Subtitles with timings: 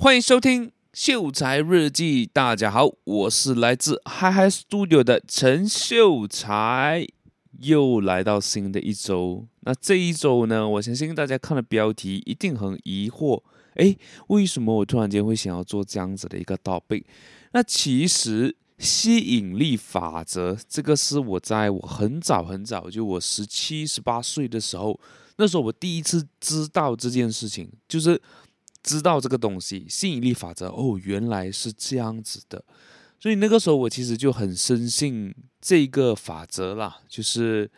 [0.00, 7.04] 欢迎收听《秀才日记》，大家好，我是来自 Hyhy Studio 的陈秀才，
[7.58, 9.44] 又来到新的一周。
[9.62, 13.42] 那这一周呢，我相信大家看了标题一定很疑惑，
[13.74, 13.98] 诶，
[14.28, 17.02] 为什么我突然间会想要做这样子的一个 topic？
[17.50, 25.00] 那其实吸引力法则这个是我在我很早很早，就我十七、十八岁的时候，
[25.38, 28.22] 那时候我第一次知道这件事情，就是。
[28.88, 32.64] 知道这个东西，吸引力法则哦，原来是这样子的，
[33.20, 37.70] 所以那个时候我其实就很深信这个法则啦，就是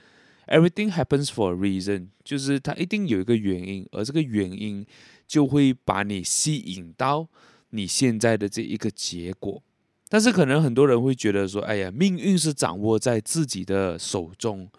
[0.46, 4.86] everything happens for a reason，就是它一定有一个原因，而这个原因
[5.26, 7.26] 就会把你吸引到
[7.70, 9.60] 你现在的这一个结果。
[10.08, 14.70] 但是可能很多人会觉得说，哎呀，命运是掌握在自己的手中。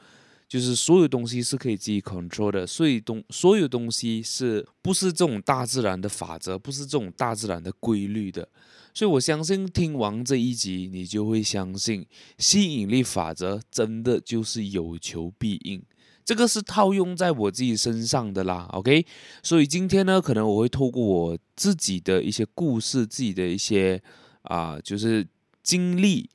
[0.51, 8.45] 就是所有东西是可以自己 control 的，所以东所有东西是不是这种大自然的法则，不是这种大自然的规律的，
[8.93, 12.05] 所以我相信听完这一集，你就会相信
[12.37, 15.81] 吸引力法则真的就是有求必应，
[16.25, 18.67] 这个是套用在我自己身上的啦。
[18.73, 19.05] OK，
[19.41, 24.03] 所以今天呢，可能我会透过我自己的一些故事，自己的一些
[24.41, 25.25] 啊、就是
[25.63, 26.29] 经历。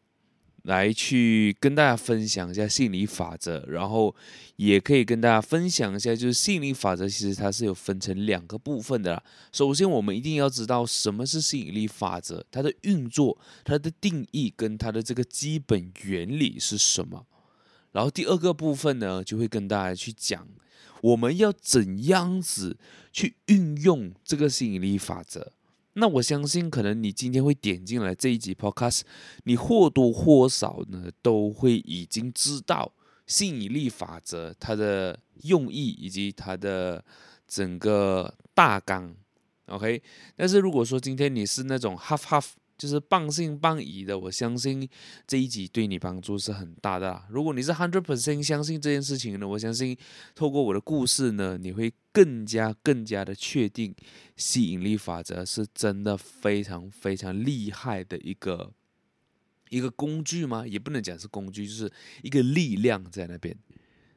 [0.66, 4.12] 来去跟大家分享一下吸引力法则，然后
[4.56, 9.22] 也可以跟大家分享一下，就是吸引力法则其实它是有分成两个部分的啦。
[9.52, 17.24] 首先，我们一定要知道什么是吸引力法则，它的运作、它的定义跟它的这个基本原理是什么。
[17.92, 20.48] 然后第二个部分呢，就会跟大家去讲
[21.00, 22.76] 我们要怎样子
[23.12, 25.52] 去运用这个吸引力法则。
[25.98, 29.00] 那我相信，可能你今天会点进来这一集 Podcast，
[29.44, 32.92] 你或多或少呢都会已经知道
[33.26, 37.04] 吸引力法则它的用意以及它的
[37.48, 39.14] 整个大纲
[39.66, 40.02] ，OK。
[40.36, 42.46] 但是如果说今天你是那种 half half。
[42.78, 44.86] 就是半信半疑的，我相信
[45.26, 47.22] 这一集对你帮助是很大的。
[47.30, 49.96] 如果你是 hundred percent 相信这件事情呢，我相信
[50.34, 53.94] 透过我的故事呢，你会更加更加的确定
[54.36, 58.70] 吸引力法则是真的非常非常厉害的一个
[59.70, 60.66] 一个工具吗？
[60.66, 61.90] 也不能讲是工具，就是
[62.22, 63.56] 一个力量在那边。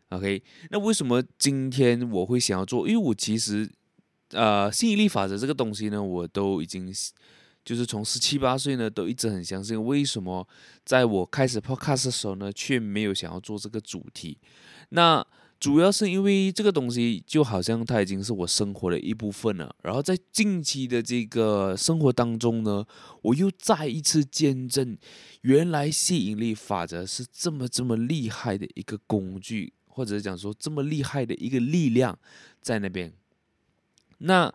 [0.10, 2.86] OK，那为什么今天我会想要做？
[2.86, 3.72] 因为我其实
[4.32, 6.94] 呃，吸引力法则这个东西呢，我都已经。
[7.66, 9.86] 就是从十七八岁呢，都一直很相信。
[9.86, 10.48] 为什么
[10.84, 14.38] 在我开始 podcast 的时候呢，却没有想要做这个主题？
[14.90, 15.24] 那
[15.60, 19.76] 主要是因为这个东西就好像它已经是我生活的一部分了。
[19.84, 22.84] 然后在近期的这个生活当中呢，
[23.22, 24.98] 我又再一次见证，
[25.42, 32.18] 原来吸引力法则是这么这么厉害的一个工具，或者讲说这么厉害的一个力量
[32.62, 33.14] 在那边。
[34.20, 34.52] 那。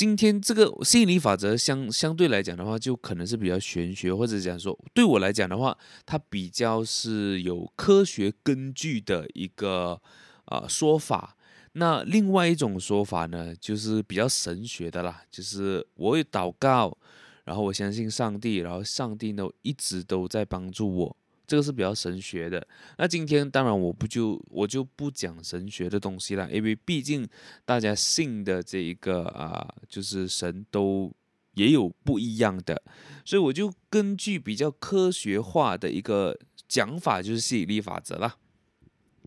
[0.00, 10.00] 今天这个吸引力法则相相对来讲的话，就可能是比较玄学，或者讲说对我来讲的话，它比较是有科学根据的一个
[10.46, 11.36] 啊、呃、说法。
[11.72, 16.96] 那另外一种说法呢，就是比较神学的啦，就是我会祷告，
[17.44, 21.16] 然后我相信上帝，然后上帝呢一直都在帮助我。
[21.50, 22.64] 这个是比较神学的。
[22.96, 27.28] 那今天当然我不就我就不讲神学的东西了，因为毕竟
[27.64, 31.12] 大家信的这一个啊、就是神都
[31.54, 32.80] 也有不一样的，
[33.24, 38.36] 所以我就根据比较科学化的一个讲法，就是吸引力法则啦。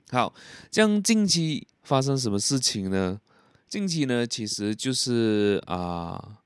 [0.10, 0.34] 好，
[0.72, 3.20] 像近期发生什么事情呢？
[3.68, 6.40] 近期呢，其实就是啊、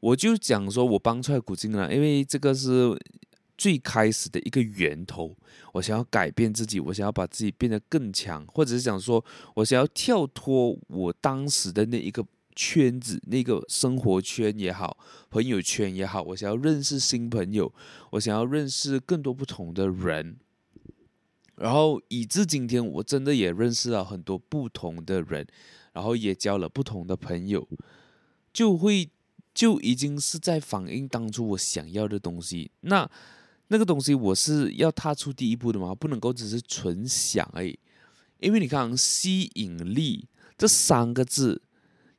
[0.00, 2.94] 我就讲说我帮出来古今了，因为这个是。
[3.58, 5.36] 最开始的一个源头，
[5.72, 9.22] 我想要改变自己，我想要把自己变得更强，或者是想说，
[9.56, 12.24] 我想要跳脱我当时的那一个
[12.54, 14.96] 圈子，那个生活圈也好，
[15.28, 17.74] 朋友圈也好，我想要认识新朋友，
[18.12, 20.36] 我想要认识更多不同的人，
[21.56, 25.44] 然后以至今天，我真的也认识了很多不同的人，
[25.92, 27.68] 然后也交了不同的朋友，
[28.52, 29.10] 就会
[29.52, 33.10] 就已经是在反映当初我想要的东西，那。
[33.68, 37.78] 那个东西我是要踏出第一步的嘛，不能够只是纯想而已，
[38.40, 40.26] 因为你看吸引力
[40.56, 41.60] 这三个字，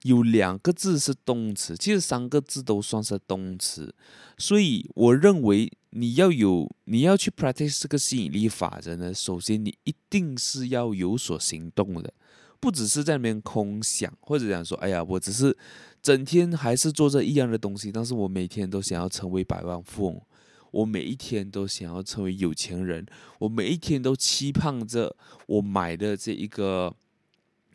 [0.04, 3.94] 有两个字是动词，其实三个字都算是动词，
[4.38, 12.14] 所以我认为你要有你要去 practice 这个吸引力法则呢，首先你一定是要有所行动的，
[12.60, 15.58] 不只是在那边空想，或者讲说，哎呀，我只是
[16.02, 20.22] 整天还是做着一样的东西，但是我每天都想要成为百万富翁。
[20.72, 23.06] 我每一天都想要成为有钱人，
[23.40, 25.16] 我每一天都期盼着
[25.48, 26.96] 我买的这一个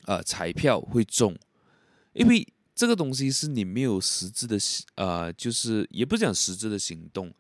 [0.05, 1.37] 呃彩票会中，
[2.13, 4.57] 因为这个东西是你没有实质的，
[4.97, 7.33] 呃，就是也不讲实质的行动，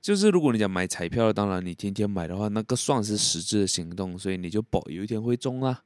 [0.00, 5.82] 就是如果你讲买彩票，当然你天天买的话，那个算是实质的行动，所以你就保有一天会中啦，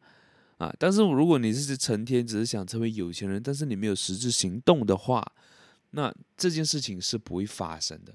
[0.59, 5.25] 啊，但是如果你是成天只是想成为有钱人，但是你没有实质行动的话，
[5.91, 8.15] 那这件事情是不会发生的。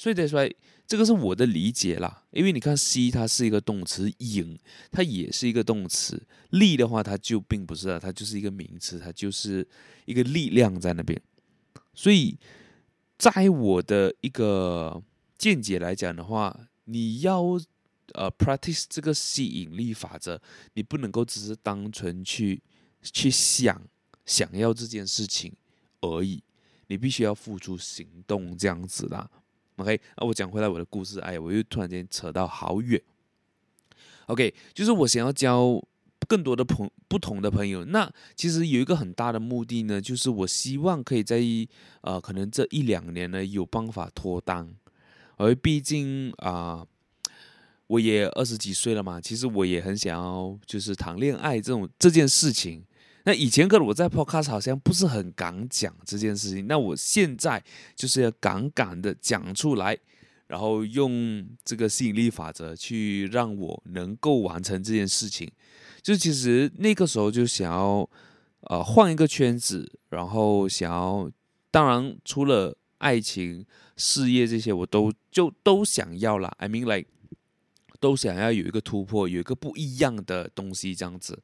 [0.00, 0.50] 所以再说，
[0.86, 2.24] 这个是我的理解啦。
[2.30, 4.58] 因为你看，吸它是一个动词，引
[4.90, 9.68] 它也是一个动词，力的话它就并不是了，它就是一个名词，它就是
[10.06, 11.20] 一个力量在那边。
[11.92, 12.38] 所以，
[13.18, 15.02] 在我的一个
[15.36, 17.42] 见解来讲的话，你要
[18.14, 20.40] 呃 practice 这个吸引力法则，
[20.72, 22.62] 你不能够只是单纯去
[23.02, 23.82] 去想
[24.24, 25.52] 想要这件事情
[26.00, 26.42] 而已，
[26.86, 29.30] 你必须要付出行动，这样子啦。
[29.80, 33.00] OK，那我讲回来我的故事，哎，我又突然间扯到好远。
[34.26, 35.82] OK，就是我想要交
[36.28, 41.66] 更多的朋不同的朋友，那其实有一个很大的目的呢，就是我希望可以在一
[42.02, 44.76] 呃可能这一两年呢有办法脱单，
[45.36, 46.86] 而毕竟啊、
[47.86, 52.84] 我也二十几岁了嘛，其实我也很想要就是谈恋爱这种这件事情。
[53.30, 57.62] 那以前可能我在 Podcast 好像不是很敢讲这件事情，那我现在
[57.94, 59.96] 就是要敢敢的讲出来，
[60.48, 65.48] 然后用这个吸引力法则去让我能够完成这件事情。
[66.02, 68.10] 就其实那个时候就想要
[68.62, 71.30] 呃换一个圈子，然后想要，
[71.70, 73.64] 当然除了爱情、
[73.96, 76.52] 事业这些，我都就都想要啦。
[76.58, 77.08] I mean like
[78.00, 81.40] 都想要有一个突破，有一个不一样的东西这样子。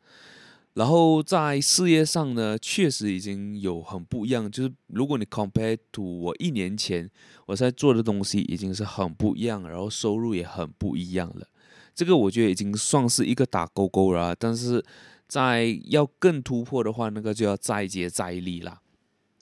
[0.77, 4.51] 然后在事业上呢，确实已经有很不一样。
[4.51, 7.11] 就是如果你 compare to 我一年前
[7.47, 11.47] 我在做的东西，已经是很不一样，然后收入也很不一样了。
[11.95, 14.37] 这个我觉得已经算是一个打勾勾了。
[14.39, 14.85] 但是
[15.27, 18.83] 在要更突破的话，那个就要再接再厉啦。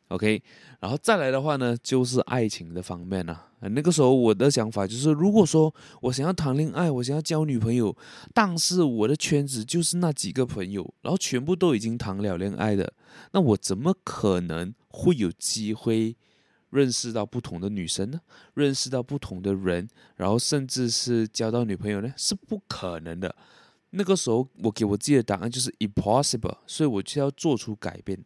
[0.08, 0.42] OK，
[0.80, 3.48] 然后再来的话呢，就是爱情的方面了。
[3.60, 7.96] 那个时候我的想法就是，如果说我想要谈恋爱，我想要交女朋友，
[8.34, 12.92] 但是我的圈子就是那几个朋友，然后全部都已经谈了恋爱的，
[13.32, 16.14] 那我怎么可能会有机会
[16.68, 18.20] 认识到不同的女生呢？
[18.52, 22.12] 认识到不同的人，然后甚至是交到女朋友呢？
[22.18, 23.34] 是不可能的。
[23.96, 28.22] 那个时候我给我自己的答案就是 impossible，所以我就要做出改变，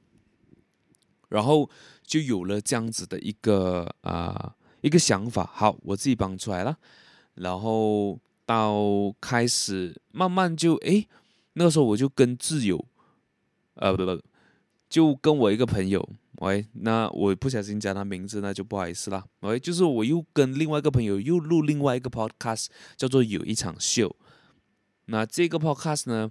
[1.28, 1.68] 然后
[2.04, 4.54] 就有了这样子的一个啊。
[4.80, 6.78] 一个想法，好，我自己帮出来了，
[7.34, 8.16] 然后
[8.46, 11.08] 到开始慢慢就诶，
[11.54, 12.86] 那个时候我就跟挚友，
[13.74, 14.22] 呃不不，
[14.88, 24.14] 就跟我一个朋友，喂，那我不小心讲他名字，那就不好意思了，喂，就是我又跟另外一个朋友又录另外一个 podcast，叫做有一场秀，
[25.06, 26.30] 那这个 podcast 呢，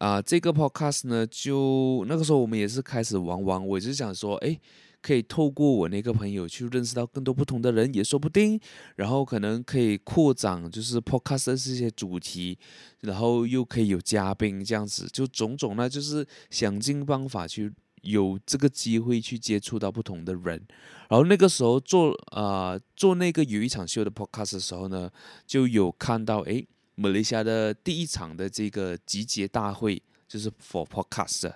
[0.00, 4.60] 啊、这个 podcast 呢，就那个时候我们也是开始玩玩，我就想说，诶。
[5.02, 8.60] 可以透过我那个朋友去认识到更多不同的人也说不定，
[8.96, 12.58] 然后可能可以扩展就是 podcast 的这些主题，
[13.00, 17.72] 然后又可以有嘉宾这样子，就种种呢，就是想尽办法去
[18.02, 20.62] 有这个机会去接触到不同的人。
[21.08, 25.10] 然后那个时候做呃做那个有一场秀的 podcast 的时候呢，
[25.46, 31.52] 就有看到诶，马来西亚的第一场的这个集结大会就是 for podcast。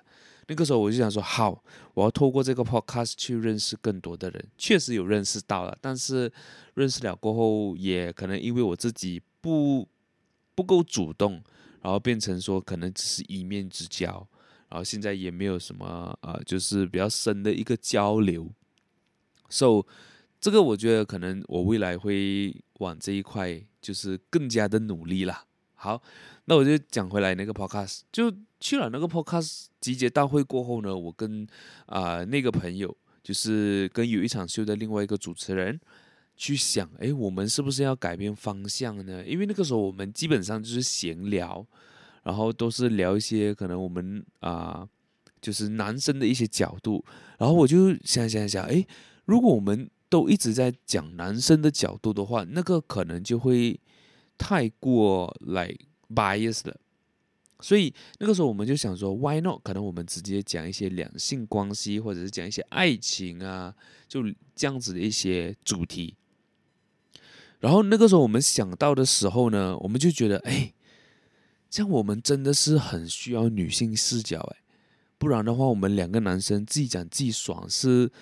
[0.46, 1.64] 那个时候我就想说，好，
[1.94, 4.46] 我要透过这个 podcast 去认识更多的人。
[4.58, 6.30] 确实有认识到了，但是
[6.74, 9.88] 认识了过后，也可能因为我自己不
[10.54, 11.42] 不够主动，
[11.80, 14.26] 然后变成说可能只是一面之交，
[14.68, 18.50] 然后现在也没有什么呃，就是比较深的一个交流。
[19.48, 19.86] So
[20.38, 25.44] 这个我觉得可能我未来会往这一块就是更加的努力啦。
[25.74, 26.02] 好，
[26.46, 28.34] 那我就讲回来那个 podcast 就。
[28.60, 31.46] 去了那个 podcast 集结大会过后呢，我跟
[31.84, 35.78] 啊、那个朋友，就是跟有一场秀的另外一个主持人
[36.34, 39.22] 去想，哎，我们是不是要改变方向呢？
[39.26, 41.66] 因为那个时候我们基本上就是闲聊，
[42.22, 44.88] 然后都是聊一些可能我们啊、
[45.42, 47.04] 就是男生的一些角度，
[47.36, 48.82] 然后我就想想想，哎，
[49.26, 53.80] 如果我们都一直在讲男生的角度的话，那个可能就会
[54.38, 55.76] 太过 like
[56.08, 56.76] bias 了。
[57.58, 59.60] 所以那个时候我们就想说，Why not？
[59.64, 63.74] 可能我们直接讲一些两性关系，或者是讲一些爱情啊，
[64.06, 64.22] 就
[64.54, 66.14] 这样子的一些主题。
[67.58, 70.72] 然后那个时候我们想到的时候呢，我们就觉得，哎，
[71.68, 74.62] 像我们真的是很需要女性视角，哎，
[75.18, 78.12] 不然的话，我们两个男生自己讲自己爽是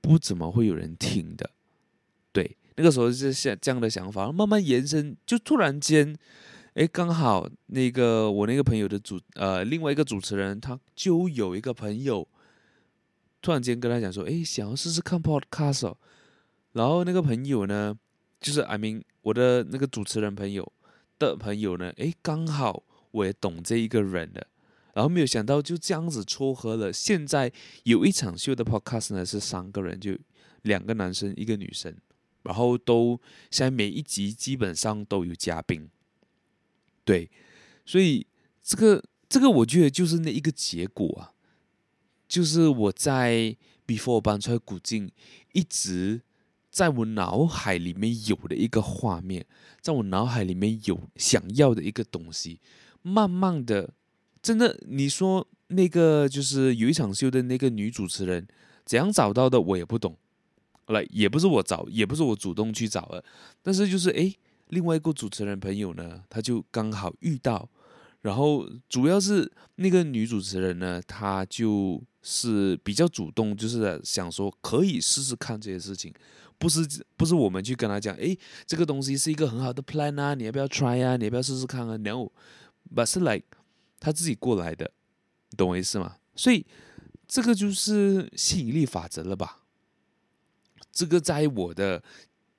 [0.00, 1.50] 不怎么会有人听的。
[2.32, 6.16] 对，那个时候是像这样的想法，慢慢延伸，就突然间。
[6.74, 12.26] 哎，刚好那个我那个朋友的主呃另外一个主持人，他就有一个朋友
[13.42, 15.96] 突然间跟他讲说，诶，想要试试看 podcast 哦。
[16.72, 17.98] 然后那个朋友呢，
[18.40, 20.72] 就是 I mean 我的那个主持人朋友
[21.18, 24.46] 的朋友呢，诶，刚好我也懂这一个人的。
[24.92, 26.92] 然后没有想到就这样子撮合了。
[26.92, 27.52] 现在
[27.84, 30.18] 有一场秀的 podcast 呢，是三个人，就
[30.62, 31.94] 两个男生一个女生，
[32.42, 33.20] 然后都
[33.50, 35.88] 现在每一集基本上都有嘉宾。
[37.04, 37.30] 对，
[37.86, 38.26] 所以
[38.62, 41.32] 这个这个我觉得就是那一个结果啊，
[42.26, 43.56] 就是我在
[43.86, 45.10] before 搬出来古晋，
[45.52, 46.22] 一直
[46.70, 49.46] 在我脑海里面有的一个画面，
[49.80, 52.60] 在我脑海里面有想要的一个东西，
[53.02, 53.94] 慢慢的。
[54.42, 58.46] 真的，你说那个就是有一场秀的那个女主持人
[58.84, 60.16] 怎样找到的，我也不懂。
[60.86, 63.22] 来，也不是我找，也不是我主动去找的，
[63.62, 64.36] 但是就是诶，
[64.70, 67.68] 另外一个主持人朋友呢，他就刚好遇到，
[68.22, 76.12] 然后主要是那个女主持人呢，她就是比较主动，就是想说可以试试看这些事情，
[76.58, 76.84] 不是
[77.16, 83.44] 不是我们去跟她讲，诶，这个东西是一个很好的 plan 啊，你要不要 try 啊，你要不要试试看啊？No，but 是 like。
[84.00, 84.90] 他自己过来的，
[85.50, 86.16] 你懂我意思吗？
[86.34, 86.66] 所以
[87.28, 89.58] 这个就是吸引力法则了吧？
[90.90, 92.02] 这个在我的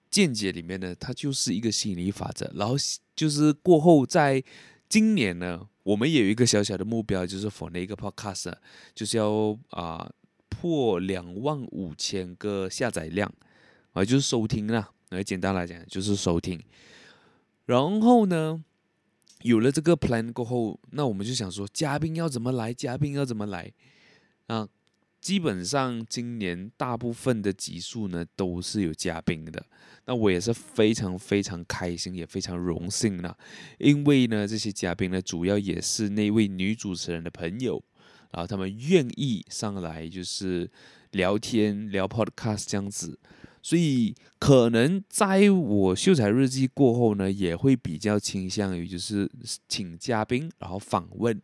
[0.10, 2.50] 见解里面呢，它就是一个吸引力法则。
[2.56, 2.76] 然后
[3.16, 4.42] 就是过后，在
[4.88, 8.54] 今年呢，我们也有一个小小的目标，就是 for 那个 podcast，
[8.94, 10.14] 就是要啊、呃、
[10.50, 13.32] 破两万五千个下载量
[13.94, 14.92] 啊，就是收听啦。
[15.10, 16.62] 来简单来讲，就是收听。
[17.66, 18.64] 然后呢，
[19.44, 22.74] 有了这个 plan 过后，那我们就想说，嘉宾要怎么来？
[22.74, 23.72] 嘉宾要怎么来？
[24.48, 24.68] 啊，
[25.20, 29.66] 基本上今年大部分的集数呢都是有嘉宾的。
[30.06, 33.36] 那我也是非常非常开心，也非常荣幸呢，
[33.78, 37.84] 因为呢这些嘉宾呢主要也是那位女主持人的朋友，
[38.32, 40.70] 然后他们愿意上来就是
[41.12, 43.20] 聊天聊 podcast 这样子。
[43.62, 49.30] 所以可能在我秀才日记过后呢，也会比较倾向于就是
[49.68, 51.40] 请嘉宾，然后访问，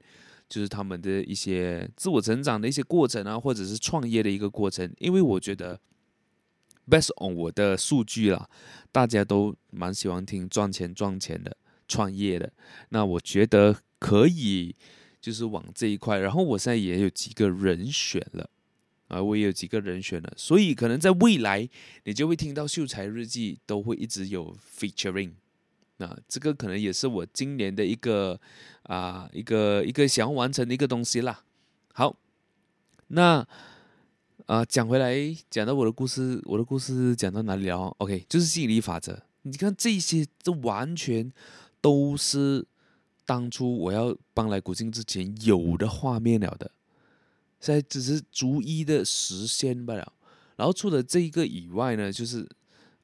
[0.50, 4.92] 就是他们的一些自我成长的一些过程啊，或者是创业的一个过程。
[4.98, 5.80] 因为我觉得
[6.90, 8.50] ，based on 我的数据啦，
[8.92, 11.56] 大家都蛮喜欢听赚钱赚钱的
[11.88, 12.52] 创业的。
[12.90, 14.76] 那我觉得可以
[15.22, 18.50] 就是往这一块，然后我现在也有几个人选了。
[19.08, 21.68] 啊，我也有几个人选了，所以可能在未来，
[22.04, 25.32] 你就会听到秀才日记都会一直有 featuring，
[25.98, 28.40] 那这个可能也是我今年的一个
[28.84, 31.44] 啊一个一个想要完成的一个东西啦。
[31.94, 32.16] 好，
[33.08, 33.48] 那
[34.46, 35.16] 啊讲回来，
[35.50, 39.24] 讲到我的故事，我的故事讲到哪里了？OK，就是吸引力法则。
[39.44, 41.32] 你看这些，这完全
[41.80, 42.66] 都是
[43.26, 46.72] 当初我要搬来古晋之前有的画面了的。
[47.60, 50.14] 现在只是逐一的实现不了，
[50.56, 52.48] 然后除了这一个以外呢，就是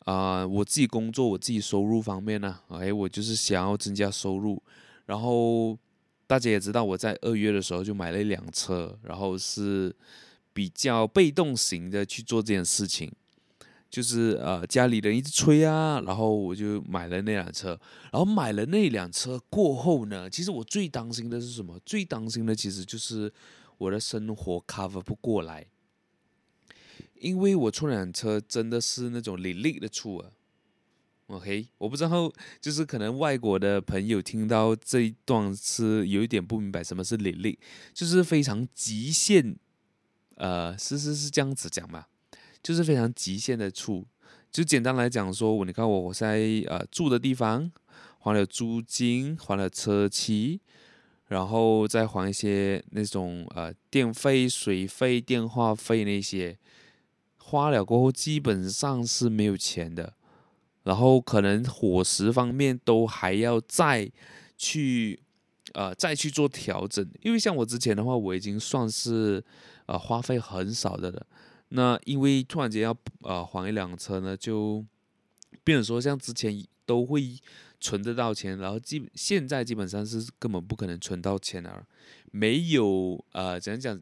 [0.05, 4.62] 啊、我自己工作，我自己收入方面呢，哎，我就是想要增加收入，
[5.05, 5.77] 然后
[6.27, 9.95] 大家也知道，我在二月的时候就买了一辆车，然后是
[10.51, 13.10] 比较被动型的去做这件事情，
[13.89, 17.79] 就是呃家里人一直催啊，然后我就买了那辆车，
[18.12, 21.79] 然后买了那辆车过后呢，其实我最担心的是什么？
[21.86, 23.31] 最担心的其实就是。
[23.77, 25.67] 我的生活 cover 不过来，
[27.19, 30.31] 因为我出辆车真的是那种力力的出啊。
[31.27, 37.57] OK，我不知道，就是可能外国的朋友听到这一段是有一点不明白什么是力力，
[37.93, 39.55] 就是非常极限。
[40.35, 42.05] 呃，是是是这样子讲嘛，
[42.61, 44.05] 就是非常极限的出。
[44.51, 47.71] 就简单来讲说，我你看我我在呃住的地方
[48.19, 50.59] 还了租金，还了车期。
[51.33, 56.55] 然后再还一些那种呃电费、水费、电话费那些，
[57.37, 60.13] 花了过后基本上是没有钱的。
[60.83, 64.11] 然后可能伙食方面都还要再
[64.55, 65.19] 去
[65.73, 69.43] 呃再去做调整，因为像我之前的话，我已经算是
[69.87, 71.25] 呃花费很少的了。
[71.69, 74.85] 那因为突然间要呃还一辆车呢，就
[75.63, 77.37] 变成说像之前都会。
[77.83, 81.85] 存得到钱，然后基现在基本上是根本不可能存到钱了。
[82.31, 84.01] 没有呃，怎样讲？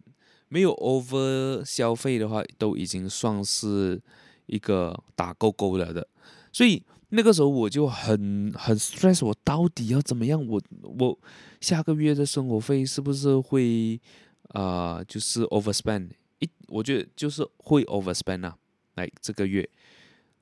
[0.49, 3.99] 没有 over 消费的话，都已经算是
[4.45, 6.07] 一个打勾勾了的。
[6.53, 10.45] 所以那个时候我就很很 stress，我到底要怎么样？
[10.45, 10.61] 我
[10.99, 11.17] 我
[11.59, 13.99] 下个月的生活费是不是会
[14.49, 16.11] 啊、就是 overspend？
[16.39, 18.55] 一我觉得就是会 overspend 啊，
[18.95, 19.67] 来这个月。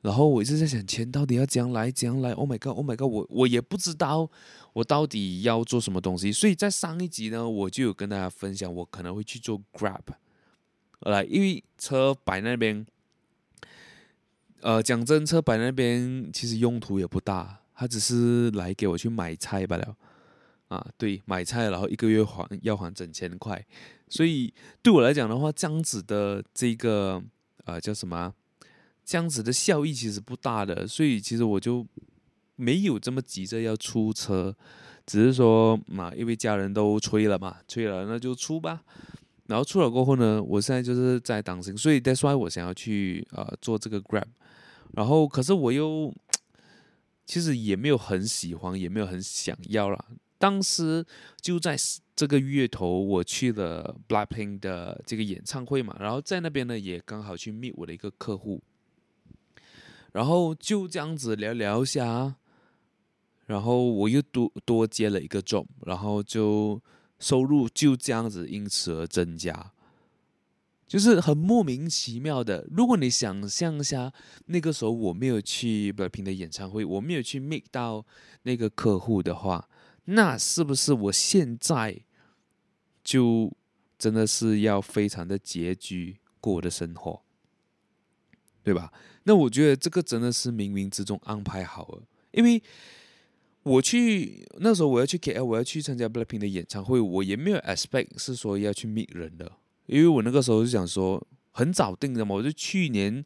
[0.01, 4.29] 然后我一直在想，钱到底要怎样来，怎样来？Oh my god，Oh my god，我我也不知道
[4.71, 6.31] 我到底要做什么东西。
[6.31, 9.99] 所以在上一集呢，我就有跟大家分享，我可能会去做 Grab，
[11.01, 12.85] 来，因为车摆那边，
[14.61, 19.95] 呃，讲真，车摆那边其实用途也不大，他只是来给我去买菜罢了。
[20.69, 23.65] 啊，对，买菜然后一个月还要还整千块，
[24.07, 27.21] 所以对我来讲的话，这样子的这个
[27.65, 28.33] 呃叫什么？
[29.09, 31.83] 这样子的效益其实不大的，所以其实我就
[32.55, 34.55] 没有这么急着要出车，
[35.03, 38.83] 只是说嘛，因为家人都催了嘛，催了那就出吧。
[39.47, 44.27] 然后出了过后呢，我现在就是在当心，所以 that's why 我想要去呃做这个 Grab，
[44.93, 46.13] 然后可是我又
[47.25, 50.05] 其实也没有很喜欢，也没有很想要啦。
[50.37, 51.03] 当时
[51.41, 51.75] 就在
[52.15, 58.61] 这个月头，我去了 Blackpink 的这个演唱会嘛，然后在那边呢也刚好去 meet 我的一个客户，
[60.11, 62.35] 然后就这样子聊聊一下，
[63.45, 66.81] 然后我又多多接了一个 job，然后就
[67.19, 69.73] 收入就这样子因此而增加，
[70.87, 72.67] 就是很莫名其妙的。
[72.71, 74.11] 如果你想象一下，
[74.45, 78.05] 那个时候我没有去 Blackpink 的演唱会，我没有去 meet 到
[78.43, 79.69] 那个客户的话。
[80.05, 82.01] 那是不是我现在
[83.03, 83.55] 就
[83.99, 87.21] 真的是要非常的拮据过我的生活，
[88.63, 88.91] 对吧？
[89.29, 92.59] 那我觉得这个真的是冥冥之中安排好了，因为
[93.61, 99.51] 我去那时候我要去 KL，我要去参加 Blackpink 的演唱会，我也没有 expect 是说要去 meet 人的，
[99.85, 103.23] 因为我那个时候就想说很早定的嘛，我就去年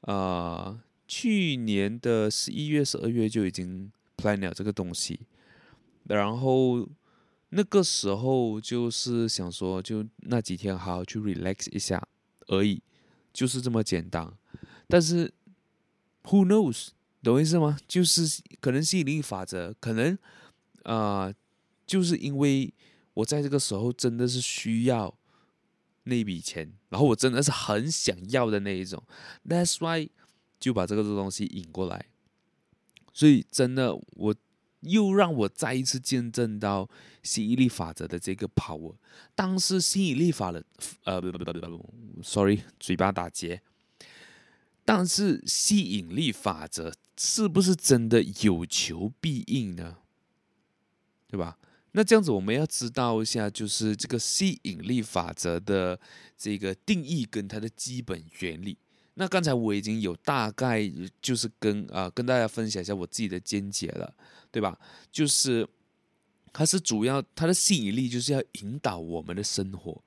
[0.00, 5.20] 啊、去年的十一月、十二月就已经 plan 了这个东西。
[6.04, 6.88] 然后
[7.50, 12.02] 那个时候就是想说，就那几天好好去 relax 一下
[12.46, 12.80] 而已，
[13.34, 14.32] 就是这么简单。
[14.88, 15.32] 但是
[16.24, 16.88] who knows，
[17.22, 17.78] 懂我意思吗？
[17.86, 20.16] 就是可能吸引力法则，可能
[20.84, 21.32] 啊、
[21.86, 22.72] 就是因为
[23.14, 25.14] 我在这个时候真的是需要
[26.04, 29.02] 那笔钱，然后我真的是很想要的那一种
[29.48, 30.08] ，that's why
[30.58, 32.06] 就把这个东西引过来。
[33.12, 34.34] 所以真的我。
[34.82, 36.90] 又让我再一次见证到
[37.22, 38.96] 吸引力法则的这个 power。
[39.32, 40.60] 当时吸引力法则，
[41.04, 43.62] 呃，不不不不不，sorry，嘴巴打结。
[44.84, 49.98] 但是吸引力法则是不是真的有求必应呢？
[51.28, 51.58] 对吧？
[51.92, 55.98] 那这样子我们要知道一下，就是这个吸引力法则的
[56.36, 58.76] 这个定义跟它的基本原理。
[59.14, 60.90] 那刚才我已经有大概
[61.20, 64.14] 就是跟啊、跟大家分享一下我自己的见解了。
[64.52, 64.78] 对吧？
[65.10, 65.66] 就是
[66.52, 70.04] 它是主要，它的吸引力就是要引导我们的生活。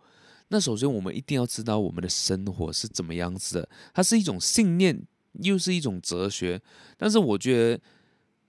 [0.56, 3.70] 那首先我们一定要知道我们的生活是怎么样子的。
[3.94, 6.62] 它是一种信念，又是一种哲学。
[6.96, 7.84] 但是我觉得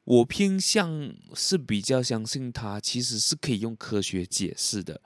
[0.04, 5.00] 我偏向是比较相信它其实是可以用科学解释的，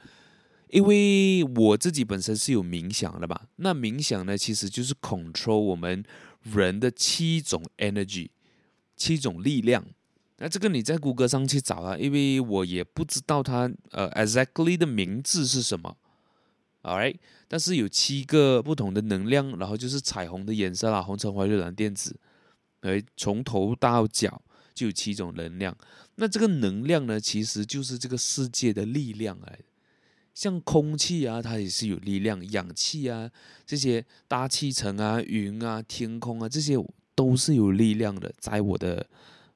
[0.68, 3.46] 因为我自己本身是有冥想的吧。
[3.56, 6.04] 那冥想呢，其实就是 control 我们
[6.42, 8.28] 人的七种 energy，
[8.94, 9.82] 七种力量。
[10.36, 15.96] 那这个你在谷歌上去找啊，因为我也不知道它呃 exactly 的名字是什么
[16.82, 17.16] ，alright，
[17.48, 22.16] 但是有七个不同的能量，然后就是彩虹的颜色啦，红橙黄绿蓝靛紫，
[22.80, 24.42] 哎，从头到脚
[24.74, 25.76] 就有七种能量。
[26.16, 29.58] 那这个能量呢，其实就是这个世界的力量哎，
[30.34, 33.30] 像空气啊，它也是有力量，氧气啊，
[33.66, 36.76] 这些大气层啊、云啊、天空啊，这些
[37.14, 39.06] 都是有力量的，在我的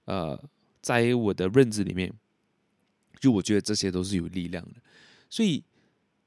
[0.05, 0.41] 呃。
[0.85, 2.13] 在我的认知里面，
[3.19, 4.75] 就我觉得这些都是有力量的，
[5.31, 5.65] 所以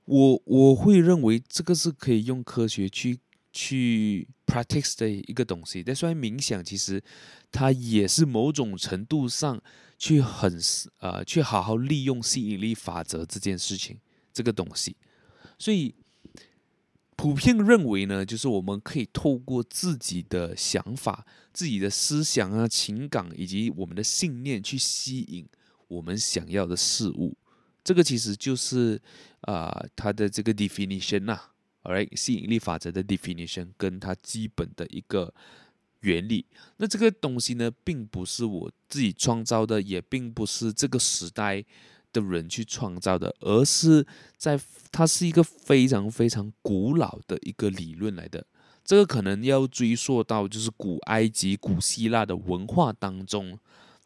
[0.08, 3.20] 我我会认为这个是可以用科学去
[3.54, 5.84] 去 practice 的一个东西。
[5.84, 7.02] 但虽然冥想其实
[7.52, 9.62] 它也是某种程度上
[9.98, 10.60] 去很
[10.98, 13.98] 呃去好好利用吸引力法则这件事情
[14.34, 14.98] 这个东西，
[15.58, 15.96] 所以。
[17.20, 25.43] 普遍认为呢，就是我们可以透过自己的想法、自己的思想啊、情感以及我们的信念去吸引
[25.88, 27.36] 我们想要的事物。
[27.88, 29.02] 这个其实就是
[29.43, 31.39] 啊、它的这个 definition 呐
[31.84, 35.34] ，alright，吸引力法则的 definition 跟它基本的一个
[36.02, 36.45] 原理。
[36.76, 41.63] 那这个东西呢，并不是我自己创造的，也并不是这个时代。
[42.13, 44.60] 的人去创造的，而是在
[44.91, 48.43] 它是一个非常非常古老的一个理论来的。
[48.84, 53.60] 这个可能要追溯到就是古埃及、古希腊的文化当中。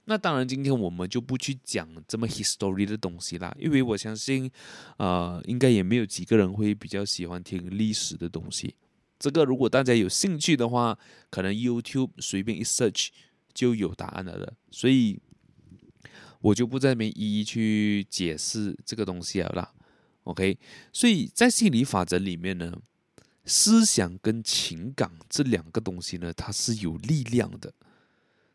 [0.05, 4.49] 那当然，今天我们就不去讲这么 history 的东西啦，因为我相信，
[4.97, 8.75] 呃，应该也没有几个人会比较喜欢听历史的东西。
[9.19, 10.97] 这个如果大家有兴趣的话，
[11.29, 13.09] 可能 YouTube 随便一 search
[13.53, 14.53] 就有答案了的。
[14.69, 15.19] 所以。
[16.43, 19.71] 我就不在这边一一去解释这个东西了啦
[20.23, 20.57] ，OK？
[20.91, 22.75] 所以在心理法则里面呢，
[23.45, 27.71] 思想跟情感这两个东西呢，它是有力量的，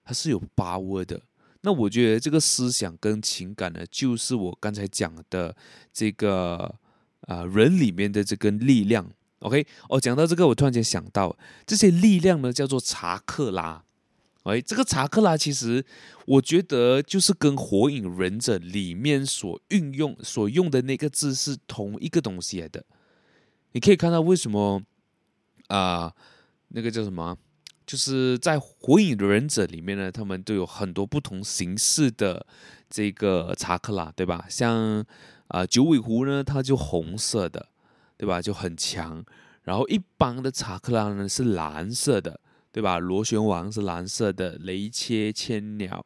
[0.04, 1.22] 它是有把握的。
[1.66, 5.52] 那我觉得这个思想跟情感呢，就是我刚才讲的
[5.92, 6.72] 这个
[7.22, 9.10] 啊、人里面的这个力量。
[9.40, 13.82] OK，哦，讲到这个，我突然间想到，这些力量呢叫做查克拉。
[14.44, 15.84] 哎，这个查克拉其实
[16.24, 22.84] 我觉得就是跟火影忍者里面所运用所用的那个字是同一个东西来的。
[23.72, 24.80] 你可以看到为什么
[25.66, 26.14] 啊、
[26.68, 27.36] 那个叫什么？
[27.86, 32.44] 就是在火影忍者里面呢，他们都有很多不同形式的
[32.90, 34.44] 这个查克拉，对吧？
[34.50, 35.04] 像
[35.48, 37.68] 啊、九尾狐呢，它就红色的，
[38.16, 38.42] 对吧？
[38.42, 39.24] 就很强。
[39.62, 42.40] 然后一般的查克拉呢是蓝色的。
[42.72, 42.98] 对吧？
[42.98, 46.04] 螺旋丸是蓝色的，雷切千鸟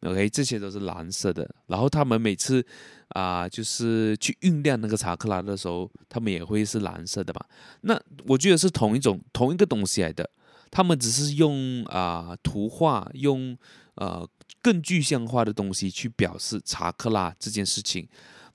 [0.00, 1.46] ，OK，这些都是蓝色的。
[1.66, 2.64] 然后他们每次
[3.08, 7.44] 啊、就是去酝酿那个查克拉的时候，他们也会是蓝色的嘛。
[7.82, 10.30] 那我觉得是同一种同一个东西来的，
[10.70, 13.56] 他们只是用啊、图画，用
[13.94, 14.28] 呃
[14.62, 18.08] 更具象化的东西去表示查克拉这件事情。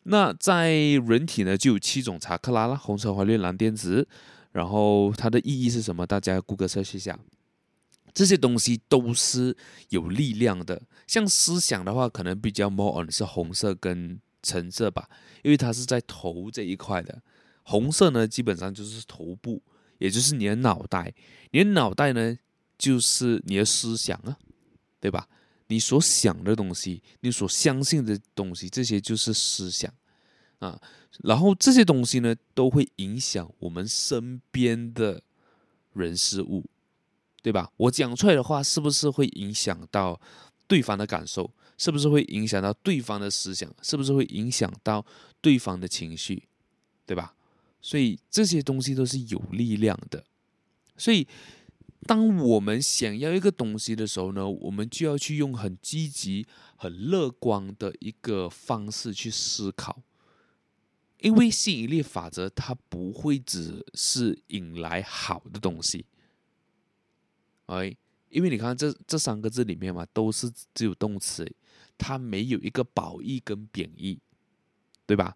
[0.03, 4.07] 那在人体呢，就有七种查克拉啦，红橙黄绿蓝靛紫。
[4.51, 6.05] 然后它的意义是什么？
[6.05, 7.17] 大家谷歌测试一下。
[8.13, 9.57] 这些东西都是
[9.89, 15.09] 有力量的，像思想的话，可能比较 more on 是红色跟橙色吧，
[15.41, 17.19] 因为它是在头这一块的。
[17.63, 19.59] 红色呢，基本上就是头部，
[19.97, 21.13] 也就是你的脑袋。
[21.51, 22.37] 你的脑袋呢，
[22.77, 24.37] 就是你的思想啊，
[24.99, 25.27] 对吧？
[25.67, 29.93] 你所想的东西，你所相信的东西，这些就是思想
[30.59, 30.81] 啊。
[31.23, 35.21] 然后这些东西呢，都会影响我们身边的
[35.93, 36.65] 人事物。
[37.41, 37.69] 对吧？
[37.75, 40.17] 我讲出来的话，是不是会影响到
[40.65, 41.53] 对方的感受？
[41.77, 43.69] 是不是会影响到对方的思想？
[43.81, 45.05] 是不是会影响到
[45.41, 46.47] 对方的情绪？
[47.05, 47.35] 对吧？
[47.83, 50.23] 所以这些东西都是有力量的。
[50.97, 51.27] 所以，
[52.07, 60.01] 当我们想要一个东西的时候呢，我们就要去用很积极、很乐观的一个方式去思考。
[61.19, 66.05] 因为吸引力法则，它不会只是引来好的东西。
[67.67, 67.95] 哎，
[68.29, 71.49] 因为你看这这三个字里面嘛，都是只有动词，
[71.97, 74.19] 它没有一个褒义跟贬义，
[75.05, 75.35] 对吧？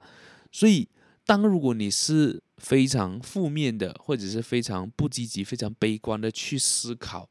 [0.51, 0.89] 所以，
[1.27, 7.29] 当如果你是非常负面的，或者是非常不积极、非常悲观的去思考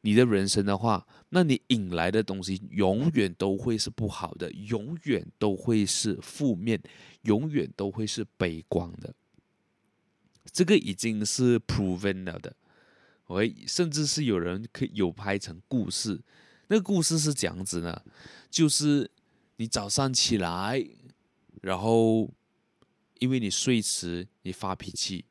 [0.00, 6.82] 你的人生的话，那你引来的东西永远都会是不好的，永远都会是负面，
[7.22, 9.14] 永远都会是悲观的。
[10.52, 12.56] 这个已经是 proven 了的。
[13.26, 16.20] 我，甚至是有人可有拍成故事，
[16.66, 18.02] 那个故事是这样子呢，
[18.50, 19.08] 就是
[19.56, 20.84] 你早上起来，
[21.62, 22.28] 然后
[23.24, 25.24] 因为你睡迟，你发脾气，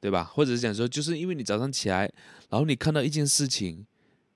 [0.00, 0.24] 对吧？
[0.24, 2.10] 或者是讲说，就是因为你早上起来，
[2.48, 3.86] 然后你看到一件事情，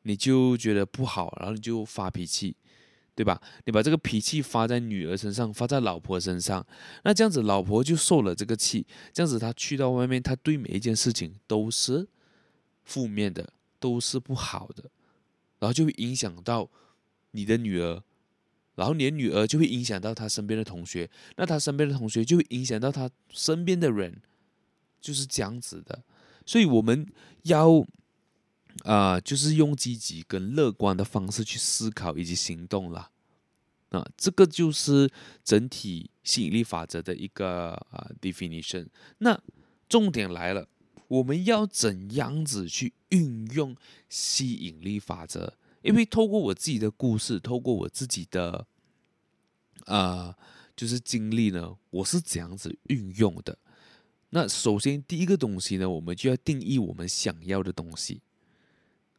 [0.03, 2.55] 你就觉得不好，然后你就发脾气，
[3.15, 3.43] 对吧？
[3.65, 6.65] 你把这个脾气发在女儿身上，发在老婆身上，
[7.03, 12.07] 那这样子老婆就受了这个气，这样子她去到外面，她对每一件事情都是。
[12.87, 14.91] 负面的都是不好的，
[15.59, 16.69] 然后就会影响到
[17.31, 18.03] 你的女儿，
[18.75, 24.21] 然后你的女儿就会影响到她身边的同学，那她身边的同学就会影响到她身边的人，
[25.01, 26.03] 就是这样子的。
[26.47, 27.07] 所以我们
[27.43, 27.87] 要
[28.83, 33.11] 啊、就是用积极跟乐观的方式去思考以及行动啦。
[33.91, 35.09] 啊，这个就是
[35.45, 38.89] 整体吸引力法则的一个啊 definition。
[39.19, 39.41] 那
[39.89, 40.69] 重点来了。
[41.07, 43.77] 我们要怎样子去运用
[44.09, 45.53] 吸引力法则？
[45.85, 48.67] 因为透过我自己的故事，透过我自己的
[49.85, 50.37] 啊、呃，
[50.75, 53.57] 就是经历呢，我是怎样子运用的。
[54.31, 58.23] 那首先第一个东西呢，我们就要定义我们想要的东西。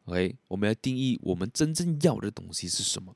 [0.06, 3.14] OK，我们要定义我们真正要的东西是什么。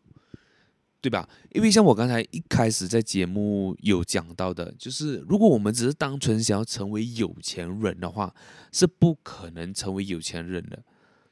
[1.02, 1.26] 对吧？
[1.52, 8.34] 因为像我刚才一开始在节目有讲到的，就是如果我们只是单纯想要成为有钱人的话，
[8.70, 10.84] 是不可能成为有钱人的，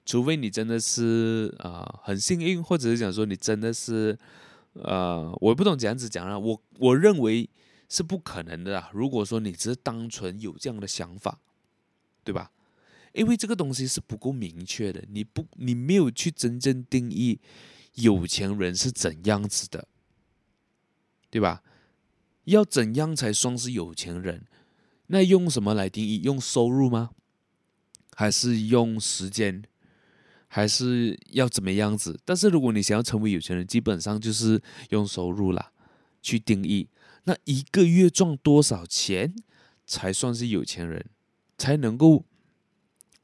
[0.09, 4.19] 除非你真的是啊、很幸运，或者是讲说你真的是
[4.73, 7.47] 呃，我不懂怎样子讲了，我我认为
[7.91, 8.91] 是不可能的啦。
[8.95, 11.39] 如果说你只是单纯有这样的想法，
[12.25, 12.51] 对吧？
[13.13, 17.39] 因为这个东西是不够明确的，你不你没有去真正定义。
[17.97, 19.89] 有钱人是怎样子的，
[21.29, 21.63] 对吧？
[22.45, 24.47] 要怎样才算是有钱人？
[25.09, 26.23] 那用什么来定义？
[26.23, 27.11] 用收入吗？
[28.15, 29.65] 还是用时间？
[30.49, 32.19] 还是要怎么样子？
[32.25, 35.71] 但是如果你想要成为有钱人，基本上就是用收入啦
[36.21, 36.89] 去定义。
[37.25, 39.35] 那一个月赚多少钱
[39.87, 41.07] 才算是有钱人？
[41.59, 42.25] 才能够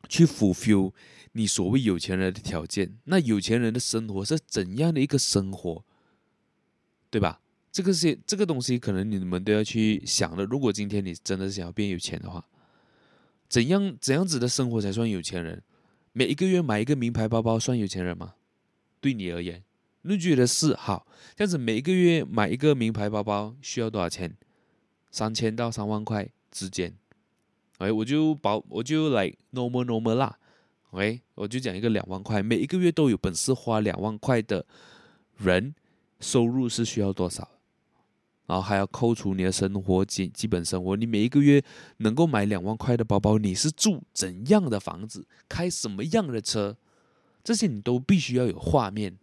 [0.08, 0.92] 去 fulfill
[1.32, 2.98] 你所谓有钱人的条件。
[3.04, 5.84] 那有钱人的生活是怎样的一个生活，
[7.10, 7.40] 对吧？
[7.70, 10.44] 这个是这个东西，可能你们都要去想的。
[10.44, 12.44] 如果今天你真的想要变有钱的话，
[13.48, 15.62] 怎样怎样子的生活才算有钱人？
[16.16, 18.34] 每一个月买一个名牌包包算有钱人吗？
[19.00, 19.64] 对你而言，
[20.02, 21.08] 你觉得是好？
[21.34, 24.36] 这样子每一个月买一个名牌包包需要多少钱？
[25.10, 26.96] 三千到三万块之间。
[27.78, 30.38] 哎，我就保我就来 normal normal 啦。
[30.92, 34.64] OK，我就讲一个两万块，每一个月都有本事花两万块的
[35.36, 35.74] 人，
[36.20, 37.50] 收入是需要多少？
[38.46, 41.62] 然后还要扣除你的生活基基本生活，你每一个月
[41.98, 46.76] 能够买两万块的包包，你是住怎样的房子，开什么样的车，
[47.42, 49.16] 这些你都必须要有画面。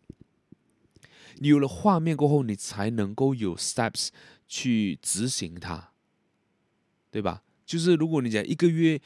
[1.37, 4.09] 你有了画面过后，你才能够有 steps
[4.47, 5.91] 去执行它，
[7.09, 7.43] 对吧？
[7.65, 8.99] 就是如果你讲一个月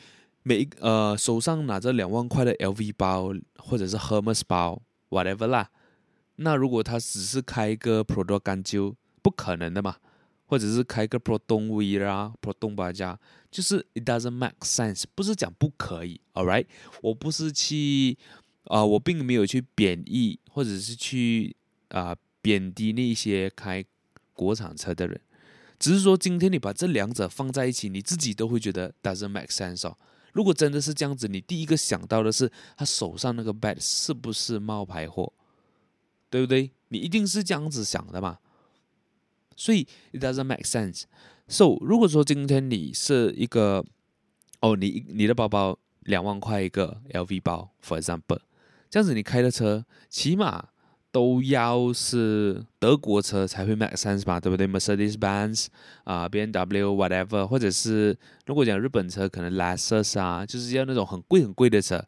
[0.44, 5.70] 每一呃手上拿着两万块的 LV 包或者是 Hermes 包 whatever 啦，
[6.38, 8.96] 那如果他只是开一个 Product 干旧，
[9.26, 9.98] 不可能的嘛。
[10.48, 16.68] 或者是开个 Proton V 啦，Pro 动八加，就是 it doesn't make sense，不是讲不可以，all right，
[17.02, 18.16] 我不是去
[18.66, 21.56] 啊、我并没有去贬义或者是去
[21.88, 23.84] 啊、贬低那些开
[24.34, 25.20] 国产车的人，
[25.80, 29.98] 只是说今天你把这两者放在一起，你自己都会觉得 doesn't make sense 哦。
[30.34, 35.34] 如果真的是这样子，你第一个想到的是他手上那个 bag 是不是冒牌货，
[36.30, 36.70] 对不对？
[36.90, 38.38] 你一定是这样子想的嘛。
[39.56, 41.04] 所以 it doesn't make sense。
[41.48, 43.86] So 如果说今天你是一个，
[44.62, 48.40] 哦，你你的包包两万块一个 LV 包，for example，
[48.90, 50.70] 这样子你开的车起码
[51.12, 55.68] 都要是德国车才会 make sense 吧，对不对？Mercedes-Benz
[56.04, 62.04] 啊，BMW whatever，或者是如果讲日本车，可能 Lexus 啊，就是要那种很贵很贵的车。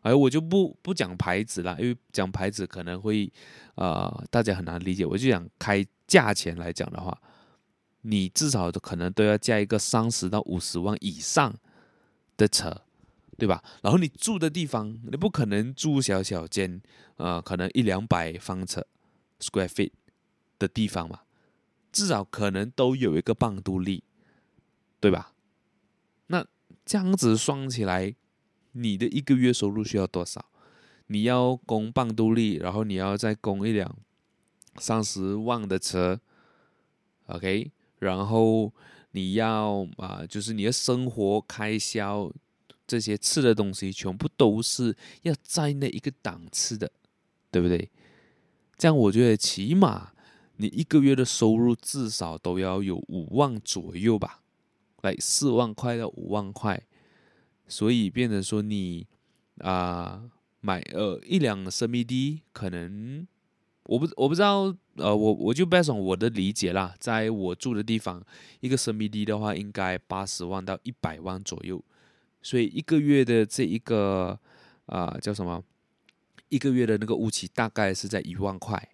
[0.00, 3.30] 哎，我就不不讲牌子了，因为讲牌子可能会、
[3.74, 5.86] 呃、大家很难理解，我就讲开。
[6.08, 7.20] 价钱来讲的话，
[8.00, 11.54] 你至少可能都要加一个三十到五十万以上
[12.36, 12.82] 的车，
[13.36, 13.62] 对吧？
[13.82, 16.80] 然后你住的地方，你不可能住小小间，
[17.18, 18.84] 呃，可能一两百方尺
[19.38, 19.92] （square feet）
[20.58, 21.20] 的地方嘛，
[21.92, 24.02] 至少可能都有一个半独立，
[24.98, 25.34] 对吧？
[26.28, 26.46] 那
[26.84, 28.14] 这样子算起来，
[28.72, 30.46] 你的一个月收入需要多少？
[31.08, 33.96] 你要供半独立，然后你要再供一辆。
[34.80, 36.20] 三十万的车
[37.26, 38.72] ，OK，然后
[39.12, 42.32] 你要啊，就是你的生活开销
[42.86, 46.90] 这些吃的东西，全部都是要在那一个档次的，
[47.50, 47.90] 对不对？
[48.76, 50.12] 这样我觉得起码
[50.56, 54.40] 你一个月的收入至少都要有五万左右吧，
[55.02, 56.82] 来四万块到五万块，
[57.66, 59.06] 所以变成说你
[59.58, 63.26] 啊买呃一辆生命 D 可能。
[63.88, 64.64] 我不我不知道，
[64.96, 68.22] 呃，我我就 based on 我的理解啦，在我住的地方，
[68.60, 71.82] 一个生命 D 的话，应该八十万到一百万左右，
[72.42, 74.38] 所以一个月的这一个
[74.84, 75.64] 啊、叫什么？
[76.50, 78.90] 一个月的那个屋期大概是在一万块，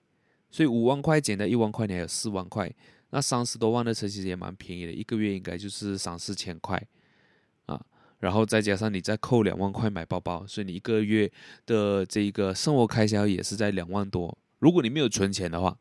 [0.48, 2.72] 所以五万块减掉一万块，你还有四万块，
[3.10, 6.80] 那三十多万的车其实也蛮便宜的，一个月应该就是三四千块
[7.66, 7.84] 啊，
[8.20, 11.28] 然后再加上你再扣两万块买包包，所以你一个月
[11.66, 14.38] 的这一个生活开销也是在两万多。
[14.64, 15.76] 如果你没有存钱的话，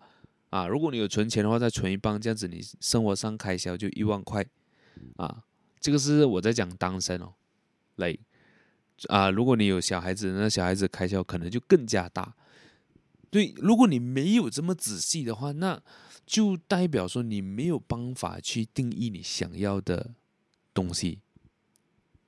[0.50, 4.46] 啊，如果你有存钱的话，再存一半，这样子你生活上开销就一万块，
[5.16, 5.46] 啊，
[5.80, 7.34] 这个是我在讲单身哦，
[7.96, 8.18] 来，
[9.08, 12.36] 啊，如果你有小孩子，那小孩子开销可能就更加大。
[13.30, 15.82] 对，如果你没有这么仔细的话，那
[16.26, 20.12] 就代表说你没有办法去定义你想要的
[20.74, 21.20] 东西。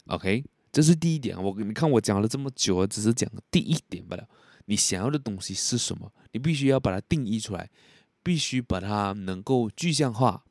[0.06, 1.38] OK，这是第一点。
[1.44, 4.26] 我你看我讲了这么久，只是讲第一点罢了。
[4.66, 6.12] 你想要的东西是什么？
[6.32, 7.70] 你必须要把它定义出来，
[8.24, 10.44] 必须把它能够具象化，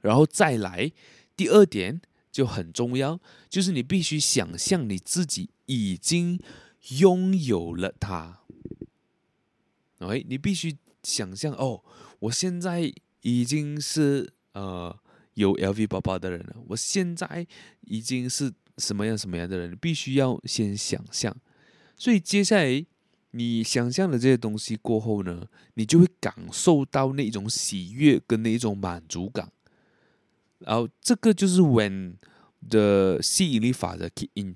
[0.00, 0.92] 然后再来。
[1.36, 6.40] 第二点就很重要，就是你必须想象你自己已经
[7.00, 8.40] 拥有了它。
[9.98, 11.82] OK，你必须想象哦，
[12.20, 12.92] 我现在
[13.22, 14.96] 已经是呃
[15.34, 17.46] 有 LV 包包的人了，我现在
[17.80, 21.36] 已经是什么样什么样的人，你必须要先想象。
[21.96, 22.86] 所以接下来。
[23.36, 29.50] 你想象了这些东西过后呢，你就会感受到那种喜悦跟那种满足感，
[30.60, 32.14] 然后这个就是 when
[32.68, 34.54] the 吸引力法则 kick in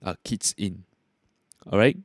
[0.00, 1.98] 啊 kicks in，all right，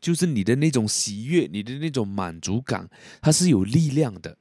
[0.00, 2.88] 就是你的那种喜悦，你的那种满足感，
[3.20, 4.38] 它是有力量的，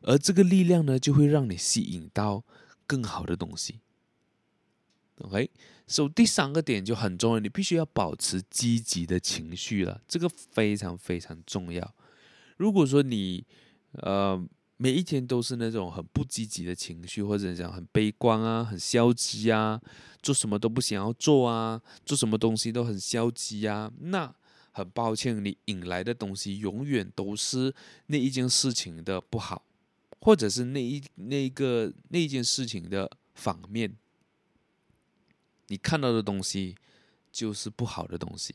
[0.00, 2.42] 而这个力量呢，就会让你吸引到
[2.86, 3.80] 更好的东西。
[5.22, 5.50] OK，
[5.86, 11.94] 所以第三个点就很重要，你必须要保持积极的情绪了，这个非常非常重要。
[12.58, 13.42] 如果说你
[13.92, 14.38] 呃
[14.76, 19.80] 每一天都是那种很不积极的情绪，或者讲很悲观啊、很消极啊，
[20.20, 24.30] 做什么都不想要做啊，做什么东西都很消极啊，那
[24.72, 27.74] 很抱歉，你引来的东西永远都是
[28.08, 29.64] 那一件事情的不好，
[30.20, 33.96] 或者是那一那一个那一件事情的反面。
[35.68, 36.76] 你看到的东西
[37.32, 38.54] 就是不好的东西，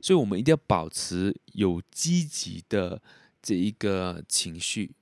[0.00, 3.02] 所以我们一定要保持有积极的
[3.42, 4.92] 这一个情绪。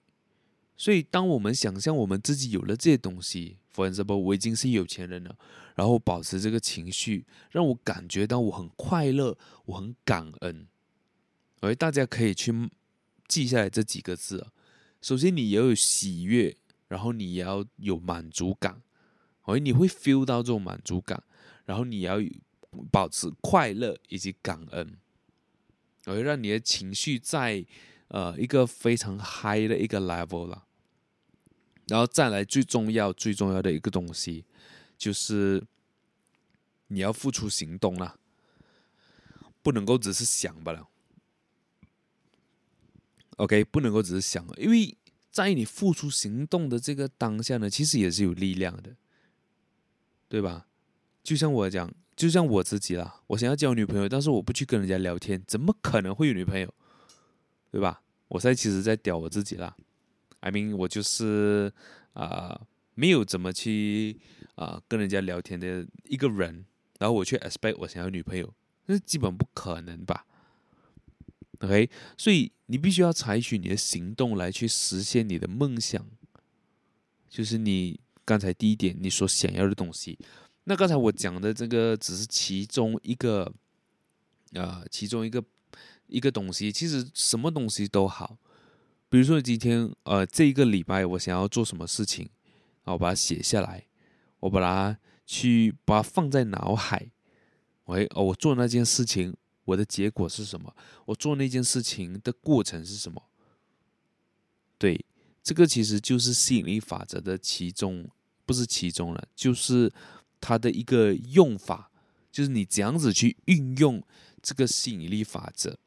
[0.77, 5.37] 所以，当我们想象我们自己有了这些东西，for example，我已经是有钱人了，
[5.77, 10.67] 然后保持这个情绪，让我感觉到我很快乐，我很感恩。
[11.61, 12.53] 而大家可以去
[13.29, 14.49] 记下来这几个字。
[15.01, 16.57] 首先，你要有喜悦，
[16.88, 18.83] 然后你也要有满足感，
[19.43, 21.23] 而你会 feel 到这种满足感。
[21.64, 22.18] 然后你要
[22.90, 24.98] 保持快乐以及感恩，
[26.05, 27.64] 而让你的情绪在
[28.09, 30.66] 呃一个非常嗨的一个 level 了。
[31.88, 34.44] 然后再来最重要最重要的一个东西，
[34.96, 35.62] 就是
[36.87, 38.18] 你要付出行动了，
[39.62, 40.88] 不能够只是想罢了。
[43.37, 44.96] OK，不能够只是想，因为
[45.31, 48.94] 在你付出行动的这个当下呢，其实也是有力量的，
[50.29, 50.68] 对吧？
[51.22, 56.72] 就像我讲，就像我自己啦，我想要交女朋友，但是我不去跟人家聊天，怎么可能会有女朋友？
[57.70, 58.02] 对吧？
[58.28, 59.76] 我现在其实在屌我自己啦
[60.40, 61.72] ，I mean，我就是
[62.14, 62.61] 啊、
[62.94, 64.18] 没有怎么去
[64.54, 66.64] 啊、跟人家聊天的一个人，
[66.98, 68.52] 然后我却 expect 我想要女朋友，
[68.87, 70.26] 那基本不可能吧
[71.61, 76.06] ？OK，所以你必须要采取你的行动来去实现你的梦想，
[77.28, 80.18] 就是你刚才第一点你所想要的东西。
[80.64, 83.44] 那刚才我讲的这个只是其中一个，
[84.55, 85.42] 啊、呃，其中一个
[86.07, 86.70] 一个东西。
[86.70, 88.38] 其实什么东西都好，
[89.09, 92.31] 比如说今天，呃，这一个礼拜我想要做什么事情，
[92.85, 93.85] 啊，我把它写下来，
[94.38, 94.96] 我把它
[95.27, 97.11] 去把它放在脑海。
[97.87, 100.72] 喂，哦，我做那件事情，我的结果是什么？
[101.07, 103.20] 我做那件事情的过程是什么？
[104.79, 105.05] 对，
[105.42, 108.09] 这个其实就是吸引力法则的其中，
[108.46, 109.92] 不是其中了，就是。
[110.42, 111.90] 它的一个用法，
[112.33, 114.02] 就是你怎样子去运用
[114.42, 115.78] 这个吸引力法则，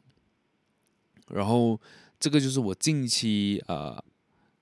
[1.28, 1.80] 然后
[2.18, 4.02] 这个就是我近期、呃，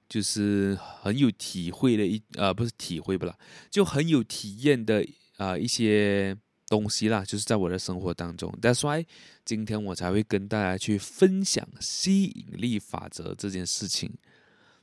[0.10, 3.38] 就是很有体会的一、呃，不是体会不啦，
[3.70, 5.02] 就很有体验的
[5.38, 6.36] 啊、呃、一些
[6.68, 8.52] 东西啦，就是在我的生活当中。
[8.60, 9.06] That's why
[9.46, 14.12] 今天我才会跟大家去分享吸引力法则这件事情。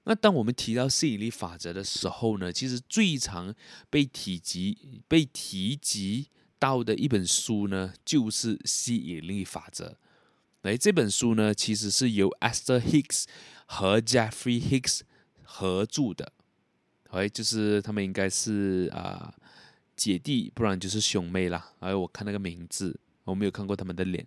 [0.05, 3.55] 那当我们提到吸引力法则的时候呢，其实最常
[3.91, 9.89] 被提及、被提及到的一本书呢，就是《吸引力法则》。
[10.63, 13.25] 哎，这本书呢，其实是由 Esther Hicks
[13.67, 15.01] 和 Jeffrey Hicks
[15.43, 16.33] 合著的。
[17.11, 19.35] 哎，就是他们应该是啊、
[19.97, 21.73] 姐弟，不然就是兄妹啦。
[21.81, 24.27] 哎，我看那个名字，我没有看过他们的脸。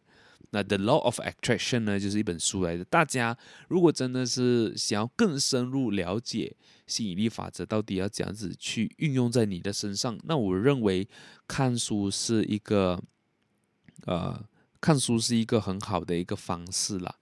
[0.56, 2.86] 那《The Law of Attraction》呢，就是一本书来的。
[2.86, 3.36] 大家
[3.68, 11.10] 如果真的是想要更深入了解吸引力法则到底要怎样子去运用在你的身上，那我认为
[11.48, 13.02] 看书是一个，
[14.06, 14.46] 呃，
[14.80, 17.16] 看书是一个很好的一个方式啦。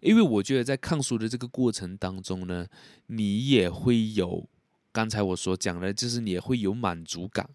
[0.00, 2.66] 因为我觉得在看书的这个过程当中呢，
[3.08, 4.48] 你也会有
[4.92, 7.50] 刚才我所讲的，就是你也会有满足感，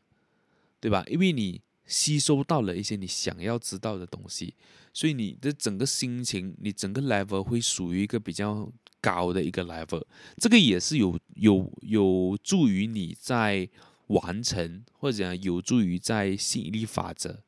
[0.80, 1.04] 对吧？
[1.08, 1.60] 因为你。
[1.86, 4.54] 吸收到了一些你想要知道的东西，
[4.94, 10.04] 所以你的整个心情，你整个 level 会属于一个比较高的一个 level。
[10.38, 13.68] 这个也是有有有助于你在
[14.08, 17.42] 完成，或者讲有助于在吸引力法则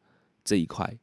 [0.43, 0.98] 这一块。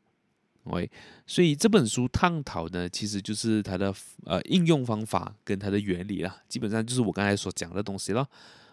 [0.64, 0.90] OK，
[1.26, 8.28] 所以这本书探讨呢，其实就是它的呃应用方法跟它的原理啦，基本上就是我刚才所讲的东西了。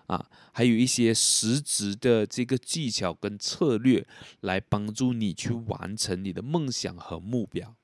[0.07, 4.07] 啊，还有一些实质的这个技巧跟策略，
[4.39, 7.75] 来帮助你去完成你的梦想和目标。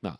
[0.00, 0.18] 那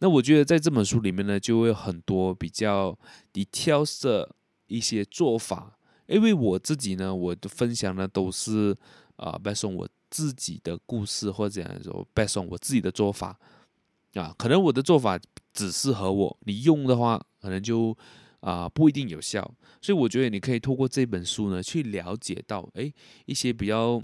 [0.00, 2.98] 那我觉得在这本书里面呢，就会有很多比较
[3.32, 4.34] details 的
[4.66, 5.78] 一些做法。
[6.08, 8.76] 因为我自己呢，我的分享呢都是
[9.16, 13.38] 啊白送我自己的故事或者说 based on 我自己的做法。
[14.14, 15.16] 啊，可能我的做法
[15.52, 17.96] 只适合我，你用的话可能就。
[18.40, 19.42] 啊、不一定有效，
[19.80, 22.92] 所以我觉得你可以透过这本书呢，去了解到，诶，
[23.26, 24.00] 一些比较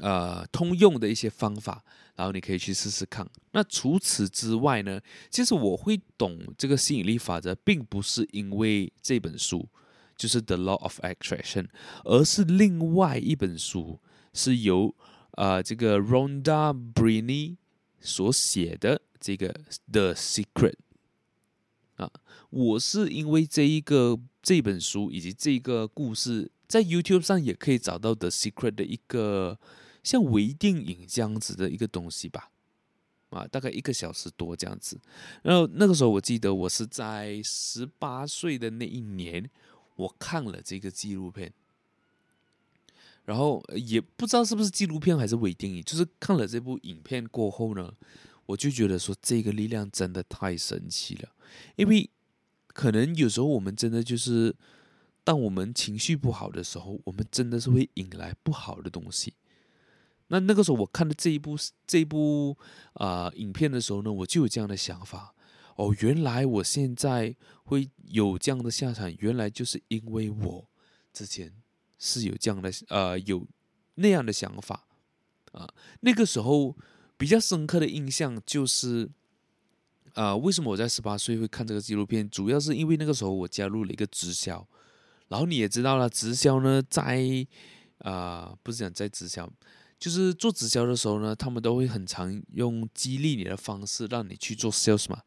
[0.00, 1.84] 呃通用的一些方法，
[2.16, 3.24] 然后你可以去试试看。
[3.52, 5.00] 那除此之外呢，
[5.30, 9.68] 其实我会懂这个吸引力法则，并不是因为这本书
[10.16, 11.62] 就是《The Law of Attraction》，
[12.04, 14.00] 而是另外一本书
[14.32, 14.92] 是由
[15.32, 17.56] 呃这个 Ronda Brini
[18.00, 19.54] 所写的这个
[19.90, 20.74] The Secret
[21.96, 22.10] 啊，
[22.50, 29.58] 我是因为这一个这本书以及这个故事，在 YouTube 上也可以找到 The Secret 的一个
[30.02, 32.50] 像微电影这样子的一个东西吧。
[33.30, 35.00] 啊，大概一个小时多这样子。
[35.42, 39.50] 然后那个时候，我记得我是在十八岁的那一年，
[39.96, 41.52] 我看了这个纪录片。
[43.24, 47.92] 然后也不知道是不是纪录片还是微电影，就是看了这部影片过后呢，
[48.46, 51.28] 我就觉得说这个力量真的太神奇了。
[51.76, 52.10] 因为
[52.68, 54.54] 可能有时候我们真的就是，
[55.22, 59.34] 当我们情绪不好的时候，我们真的是会引来不好的东西。
[60.28, 62.56] 那那个时候我看的这一部这一部
[62.94, 65.34] 啊、呃、影片的时候呢，我就有这样的想法
[65.76, 70.68] 哦，原来我现在会有这样的下场，原来就是因为我
[71.12, 71.52] 之前
[71.98, 73.46] 是有这样的呃有
[73.96, 74.86] 那样的想法
[75.52, 75.74] 啊、呃。
[76.00, 76.74] 那个时候
[77.24, 79.08] 比较深刻的印象就是
[80.12, 82.28] 啊、为什么我在十八岁会看这个纪录片？
[82.28, 84.68] 主要是因为那个时候我加入了一个直销，
[85.28, 87.24] 然后你也知道了，直销呢在
[88.00, 89.50] 啊、不是讲在直销。
[89.98, 95.22] 就是做直销的时候呢，他们都会很常用激励你的方式让你去做 sales 嘛，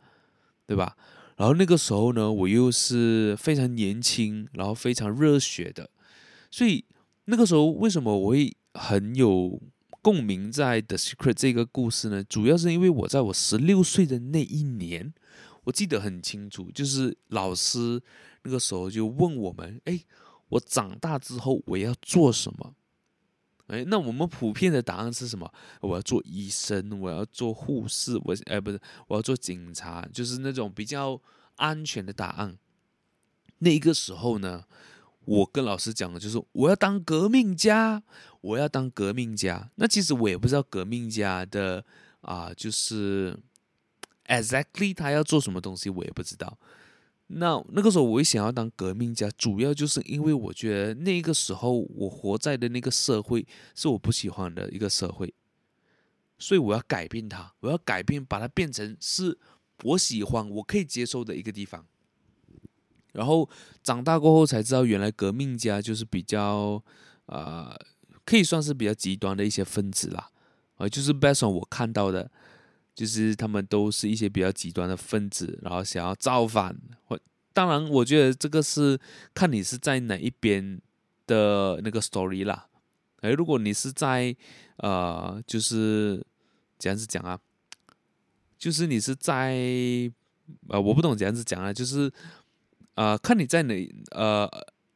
[0.68, 0.95] 对吧？
[1.38, 5.89] 然后那个时候呢，我又是非常年轻，然后非常热血的，
[6.52, 6.86] 所以
[7.26, 9.60] 那个时候为什么我会很有
[10.08, 12.24] 共鸣在 The Secret 这个故事呢？
[12.24, 15.14] 主要是因为我在我十六岁的那一年，
[15.66, 18.01] 我记得很清楚，就是老师
[18.43, 20.01] 那个时候就问我们：“哎，
[20.47, 22.74] 我长大之后我要做什么？”
[23.68, 25.51] 哎，那我们普遍的答案是什么？
[25.82, 31.22] 我要做医生，我要做护士，我哎不是，我要做警察，就是那种比较
[31.58, 32.58] 安全的答案。
[33.58, 34.64] 那个时候呢，
[35.28, 38.01] 我跟老师讲的就是我要当革命家，
[38.39, 39.69] 我要当革命家。
[39.75, 41.84] 那其实我也不知道革命家的
[42.21, 43.38] 啊、就是
[44.28, 46.57] exactly 他要做什么东西，我也不知道。
[47.28, 55.34] 那那个时候，我也想要当革命家，主要就是因为我觉得那个时候我活在的那个社会是我不喜欢的一个社会，
[56.39, 59.38] 所以我要改变它，我要改变，把它变成是
[59.84, 61.86] 我喜欢、我可以接受的一个地方。
[63.18, 63.49] 然后
[63.84, 66.82] 长大过后才知道，原来革命家就是比较、
[67.26, 67.78] 呃，
[68.24, 70.30] 可以算是比较极端的一些分子啦，
[70.78, 72.32] 啊，就是 based on 我看到的。
[72.97, 76.76] 就是他们都是一些比较极端的分子，然后想要造反。
[77.05, 77.15] 或
[77.53, 78.99] 当然，我觉得这个是
[79.36, 80.82] 看你是在哪一边
[81.28, 82.65] 的那个 story 啦。
[83.22, 84.36] 哎，如果你是在
[84.78, 86.26] 呃，就是
[86.80, 87.39] 怎样子讲啊？
[88.57, 89.55] 就是你是在
[90.70, 91.72] 呃，我不懂怎样子讲啊。
[91.72, 92.11] 就是
[92.98, 93.74] 呃，看你在哪
[94.12, 94.45] 呃，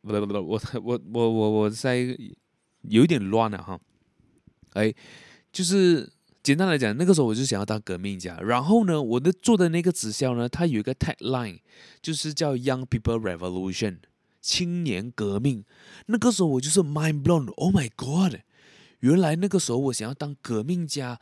[0.01, 1.97] 不对不对，我 我我我我在
[2.81, 3.79] 有一点乱了哈。
[4.73, 4.93] 哎，
[5.53, 6.11] 就是。
[6.43, 8.35] 简单来讲，那个时候我就想要当革命家。
[8.39, 11.59] 然后呢，我的做的那个直销呢，它有一个 tagline，
[12.01, 13.99] 就是叫 Young People Revolution，
[14.41, 15.63] 青年革命。
[16.07, 18.39] 那个时候我就是 mind blown，Oh my God！
[19.01, 21.19] 原来那个时候我想要当革命家，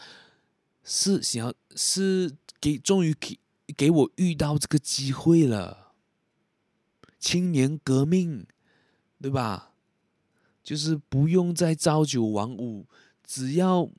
[0.86, 3.38] 是想要是给终于给
[3.76, 5.89] 给我遇到这个机会了。
[7.20, 8.48] 青年革命，
[9.22, 9.74] 对吧？
[10.64, 12.88] 就是不用再朝九晚五，
[13.26, 13.90] 只要。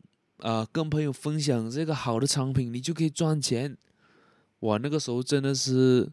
[0.43, 3.77] 啊、呃，跟朋友分享这个好的产品，你就可以赚钱。
[4.61, 6.11] 哇，那个时候真的是，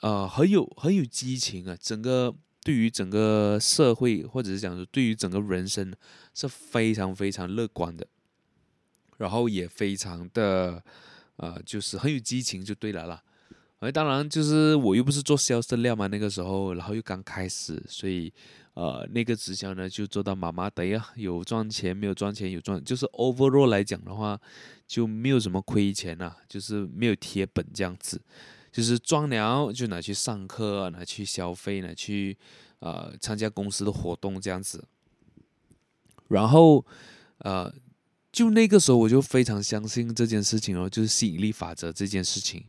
[0.00, 1.76] 呃，很有很有激情啊！
[1.78, 5.94] 整个对于整个社会，或者是讲说对于整个人生，
[6.32, 8.06] 是非常非常乐观的。
[9.18, 10.82] 然后也非常的，
[11.36, 13.22] 呃，就是很有激情，就对了啦。
[13.82, 18.32] 而当然，就是我又不是做销售量嘛，那个时候，然后又刚开始，所以。
[18.74, 24.40] 呃，那个直销呢，就做到麻麻的呀，有赚钱没有赚钱，有赚，就是 overall 来讲的话，
[24.86, 28.18] 就没有什么亏钱呐、就是没有贴本这样子，
[28.72, 32.34] 就是赚了就拿去上课，拿去消费，拿去
[32.78, 34.82] 呃参加公司的活动这样子。
[36.28, 36.82] 然后
[37.40, 37.70] 呃，
[38.32, 42.64] 就那个时候我就非常相信这件事情哦，就是吸引力法则这件事情，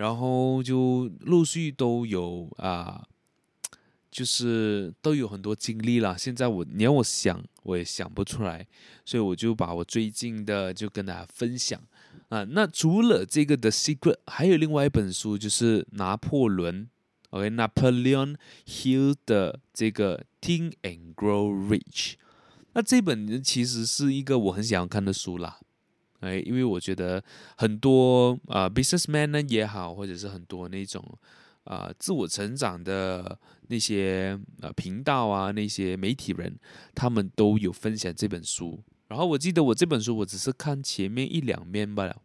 [0.00, 3.06] 然后就陆续都有啊。
[4.10, 8.66] 就是都有很多经历了，现在我你要我想我也想不出来，
[9.04, 11.80] 所以我就把我最近的就跟大家分享
[12.28, 12.42] 啊。
[12.42, 16.88] 那除了这个 The Secret，还有另外一本书，就是拿破仑
[17.30, 18.34] ，OK，Napoleon
[18.66, 22.14] Hill 的这个 Think and Grow Rich。
[22.72, 25.60] 那这本其实是一个我很想要看的书啦，
[26.20, 27.22] 哎，因为我觉得
[27.56, 31.04] 很多啊，，businessman 呢也好，或者是很多那种。
[31.64, 36.58] 啊、自我成长的那些呃频道啊，那些媒体人，
[36.94, 38.82] 他们都有分享这本书。
[39.06, 42.16] 然后我记得我这本书我只是看前面一两面罢了，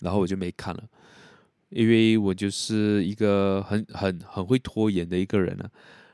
[0.00, 0.82] 然后我就没看了，
[1.68, 5.70] 因为我就是一个很很很会拖延的一个人啊。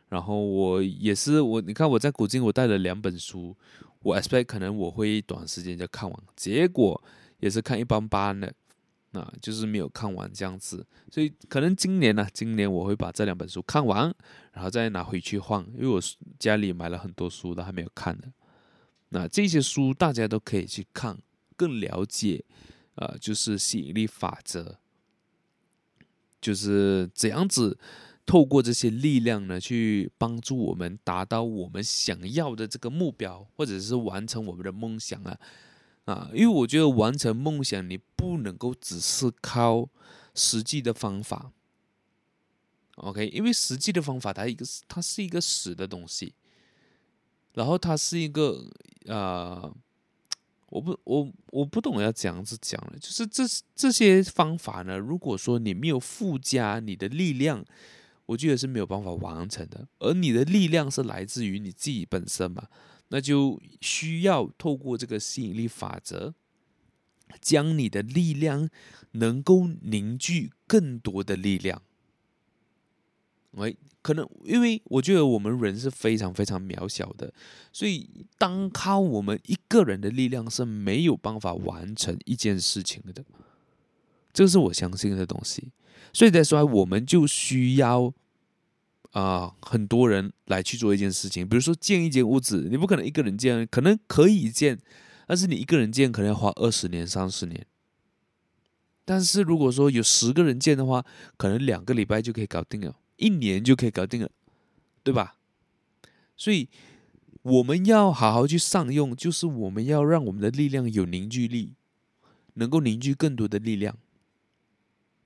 [0.08, 3.56] 然后我也是我，你看我在古今我带了两本书，
[4.02, 7.02] 我 expect 可能我会短时间就看完，结果
[7.38, 8.52] 也是看一般般的，
[9.12, 10.86] 啊，就是没有看完这样子。
[11.10, 14.14] 所以可能今年呢、今年我会把这两本书看完，
[14.52, 16.00] 然后再拿回去换，因为我
[16.38, 18.32] 家里买了很多书都还没有看的。
[19.10, 21.18] 那这些书大家都可以去看，
[21.56, 22.44] 更了解，
[22.94, 24.78] 呃，就是吸引力法则，
[26.40, 27.78] 就是怎样子。
[28.30, 35.36] 透过这些力量呢，去帮助我们达到我们想要的这个目标，或者是完成我们的梦想啊
[36.04, 36.30] 啊！
[36.32, 39.88] 因为我觉得完成梦想，你不能够只是靠
[40.32, 41.50] 实际的方法
[42.98, 43.26] ，OK？
[43.30, 46.32] 因为实际的方法它一个它是一个死的东西，
[47.54, 48.64] 然后它是一个
[49.06, 49.74] 呃，
[50.68, 53.42] 我不我我不懂要怎样子讲了，就是这
[53.74, 57.64] 这些方法呢，如果说你没有附加你的力量。
[58.30, 62.68] 我觉得是没有办法完成的，而你的力量是来自于你自己本身嘛，
[63.08, 66.32] 那就需要透过这个吸引力法则，
[67.40, 68.70] 将你的力量
[69.12, 71.82] 能够凝聚更多的力量。
[73.52, 77.34] 喂，可能因为我觉得我们人是非常非常渺小的，
[77.72, 78.08] 所以
[78.38, 83.24] 单靠我们一个人的力量是没有办法完成一件事情的，
[84.32, 85.72] 这是我相信的东西。
[86.12, 88.12] 所以再说，我们就需要。
[89.12, 94.78] 啊、很多人来去做一件事情，比如说建一间屋子，你不可能一个人建，可能可以建，
[95.26, 97.66] 但是你一个人建可能要花二十年、三十年。
[99.04, 101.04] 但是如果说有十个人建的话，
[101.36, 104.30] 可能两个礼拜就可以搞定了，一年就可以搞定了，
[105.02, 105.34] 对吧？
[106.36, 106.68] 所以
[107.42, 111.74] 我们要好好去善用，就是我们要让我们的力量有凝聚力，
[112.54, 113.98] 能够凝聚更多的力量。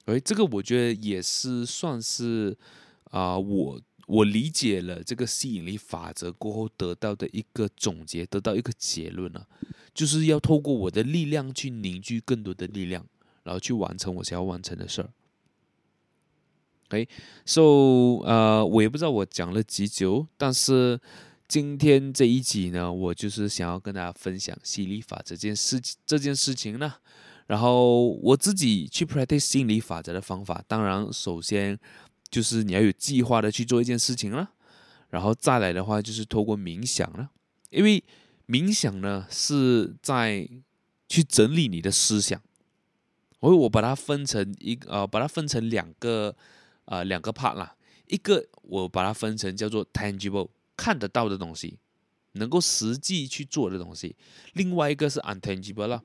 [0.04, 2.56] 哎，这个我觉得也是算是。
[3.10, 9.46] 啊、我我理解了这个吸引力法则过后得到的一个总结，得到一个结论啊，
[9.94, 13.06] 就是要透过我的力量去凝聚更多的力量，
[13.44, 15.10] 然后去完成我想要完成的事儿。
[16.88, 17.06] 哎
[17.46, 17.62] ，so
[18.24, 21.00] 呃，我也不知道我讲了几久，但是
[21.46, 26.94] 今天这一集呢，我就是想要跟大家分享吸引力法则这件事这件事情呢，
[27.46, 31.78] 然后我自己去 practice 心理法则的方法，当然首先。
[32.30, 34.50] 就是你要有计划的去做一件事情了，
[35.10, 37.30] 然后再来的话就是透过冥想了，
[37.70, 38.02] 因为
[38.48, 40.48] 冥想呢是在
[41.08, 42.42] 去整理你的思想，
[43.38, 46.34] 所以我把它分成一呃，把它分成两个
[46.86, 47.76] 呃两个 part 啦，
[48.08, 51.78] 一个我把它分成叫做 tangible 看得到的东西，
[52.32, 54.16] 能够实际去做的东西，
[54.54, 56.02] 另外一个是 untangible 啦。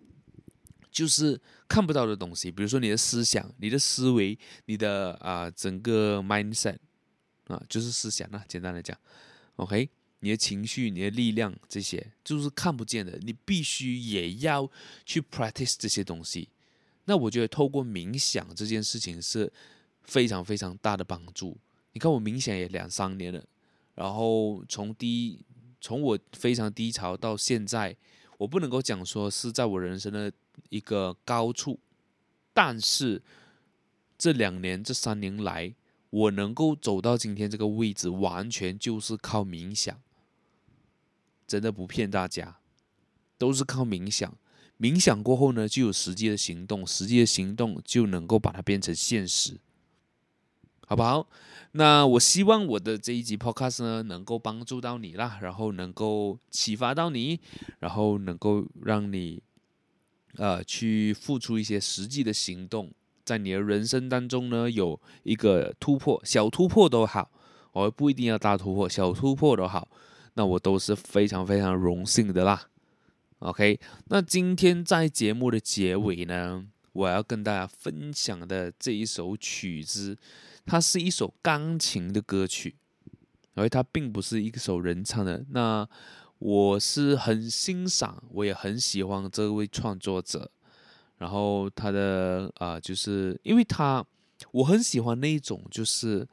[0.92, 6.78] 就是看不到的东西，比如说你的思想、你的思维、你的啊、整个 mindset
[7.48, 8.44] 啊，就是思想啊。
[8.48, 8.98] 简单来讲
[9.58, 9.88] ，OK，
[10.22, 14.70] 你的情绪、你的力量这些就是看不见的，你必须也要
[15.06, 16.50] 去 practice 这些东西。
[17.06, 19.52] 那我觉得透过冥想这件事情是
[20.04, 21.56] 非常非常大的帮助。
[21.94, 23.44] 你看我冥想也两三年了，
[23.94, 25.46] 然后从低
[25.80, 27.96] 从我非常低潮到现在，
[28.40, 30.34] 我不能够讲说是在我人生的。
[30.70, 31.80] 一个高处，
[32.53, 33.22] 但是
[34.18, 35.74] 这两年、这三年来，
[36.10, 39.97] 我能够走到今天这个位置，完全就是靠冥想。
[41.47, 42.60] 真的不骗大家，
[43.38, 44.38] 都是靠冥想。
[44.78, 49.60] 冥想过后呢，就有实际的行动，实际的行动就能够把它变成现实，
[50.86, 51.28] 好不好？
[51.72, 57.39] 那我希望我的这一集 Podcast 呢，能够帮助到你啦，然后能够启发到你，
[57.80, 59.41] 然后能够让你。
[60.36, 62.92] 呃，去付出一些实际的行动，
[63.26, 67.32] 在你的人生当中呢，有一个突破，小突破都好，
[67.74, 69.88] 我不一定要大突破，小突破都好，
[70.36, 72.70] 那我都是非常非常荣幸的啦。
[73.40, 80.18] OK，那今天在节目的结尾呢，我要跟大家分享的这一首曲子，
[80.66, 82.76] 它是一首钢琴的歌曲，
[83.56, 85.46] 而它并不是一首人唱的。
[85.52, 85.88] 那
[86.40, 90.50] 我是很欣赏，我也很喜欢这位创作者。
[91.18, 94.06] 然后他的啊、呃，就是因为他，
[94.52, 96.26] 我很喜欢那一种，就是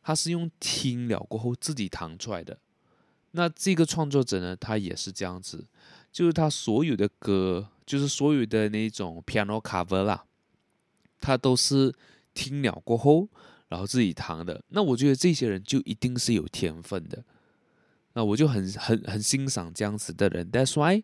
[0.00, 2.56] 他是用听了过后自己弹出来的。
[3.32, 5.66] 那这个创作者呢，他也是这样子，
[6.12, 10.24] 就是他所有的歌，就是所有的那种 piano cover 啦，
[11.20, 11.92] 他都是
[12.32, 13.28] 听了过后，
[13.66, 17.24] 然后自己弹的，那我觉得这些人就一定是有天分的。
[18.14, 20.50] 那我就很很很欣赏这样子的人。
[20.50, 21.02] That's why，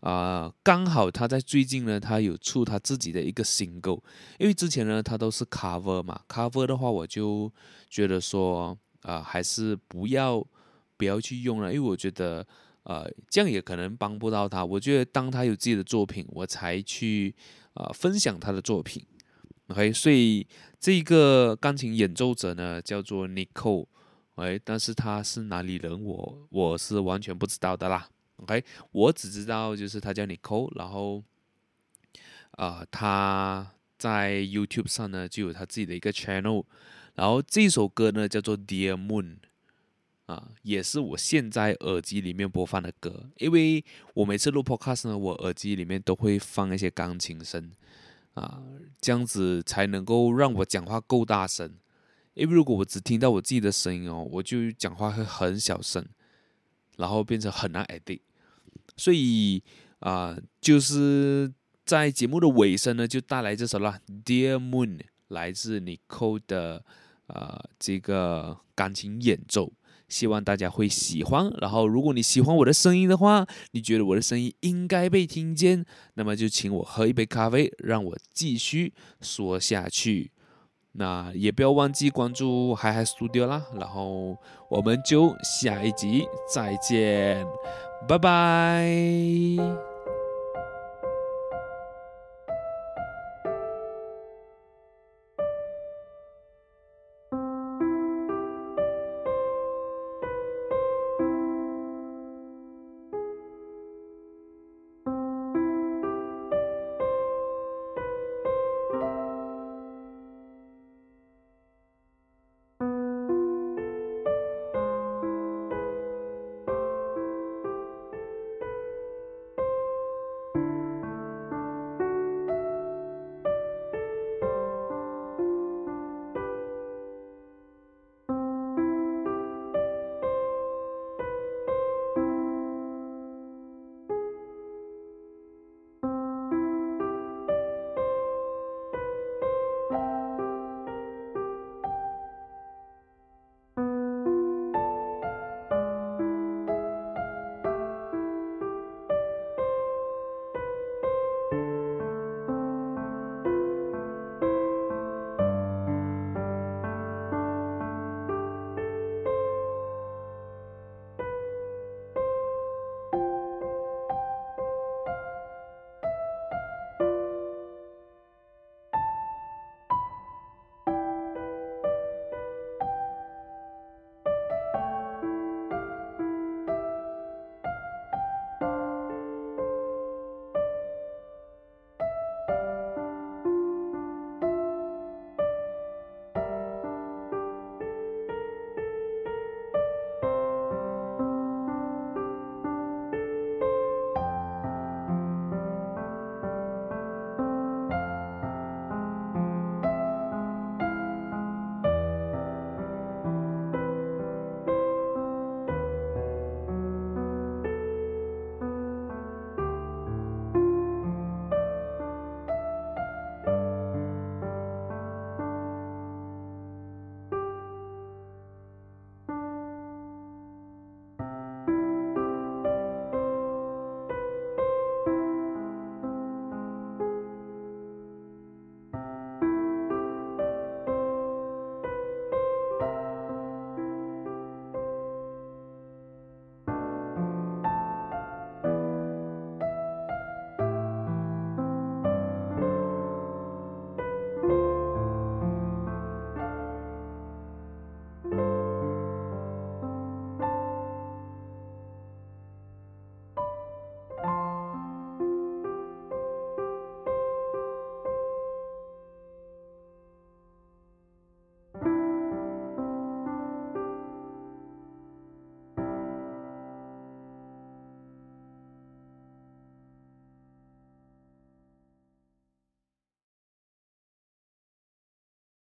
[0.00, 4.00] 啊、刚好他在最近呢，他有出他自己的一个 single，
[4.38, 7.52] 因为之前呢他都是 cover 嘛，cover 的话我就
[7.88, 10.46] 觉得说啊、还是不要
[10.96, 12.46] 不要去用了，因为我觉得
[12.84, 14.64] 呃这样也可能帮不到他。
[14.64, 17.34] 我觉得当他有自己的作品，我才去
[17.74, 19.04] 啊、分享他的作品。
[19.68, 20.46] OK，所以
[20.78, 23.86] 这个钢琴演奏者呢叫做 Nicole，
[24.34, 28.08] 哎，但是他是哪里人我，我是完全不知道的啦。
[28.36, 31.22] OK，我只知道就是他叫 Nicole，然后
[32.52, 36.64] 啊、他在 YouTube 上呢就有他自己的一个 channel，
[37.14, 39.36] 然后这首歌呢叫做 Dear Moon，
[40.26, 47.72] 啊，也是我现在耳机里面播放的歌，因为我每次录 Podcast 呢，我耳机里面都会放一些钢琴声。
[48.34, 48.60] 啊，
[49.00, 51.72] 这样子才能够让我讲话够大声。
[52.34, 56.04] 因为如果我只听到我自己的声音哦，我就讲话会很小声，
[56.96, 58.20] 然后变成很难 edit。
[58.96, 59.62] 所以
[60.00, 61.52] 啊，就是
[61.84, 66.84] 在节目的尾声呢，就带来这首啦，《Dear Moon》，来自 Nicole 的
[67.26, 69.72] 啊这个钢琴演奏。
[70.06, 71.50] 希望大家会喜欢。
[71.58, 80.30] 然后，如果你喜欢我的声音的话，你觉得我的声音应该被听见，那么就请我喝一杯咖啡，让我继续说下去。
[80.96, 83.62] 那也不要忘记关注嗨嗨 Studio 啦。
[83.74, 84.36] 然后，
[84.68, 87.44] 我们就下一集再见，
[88.08, 89.93] 拜拜。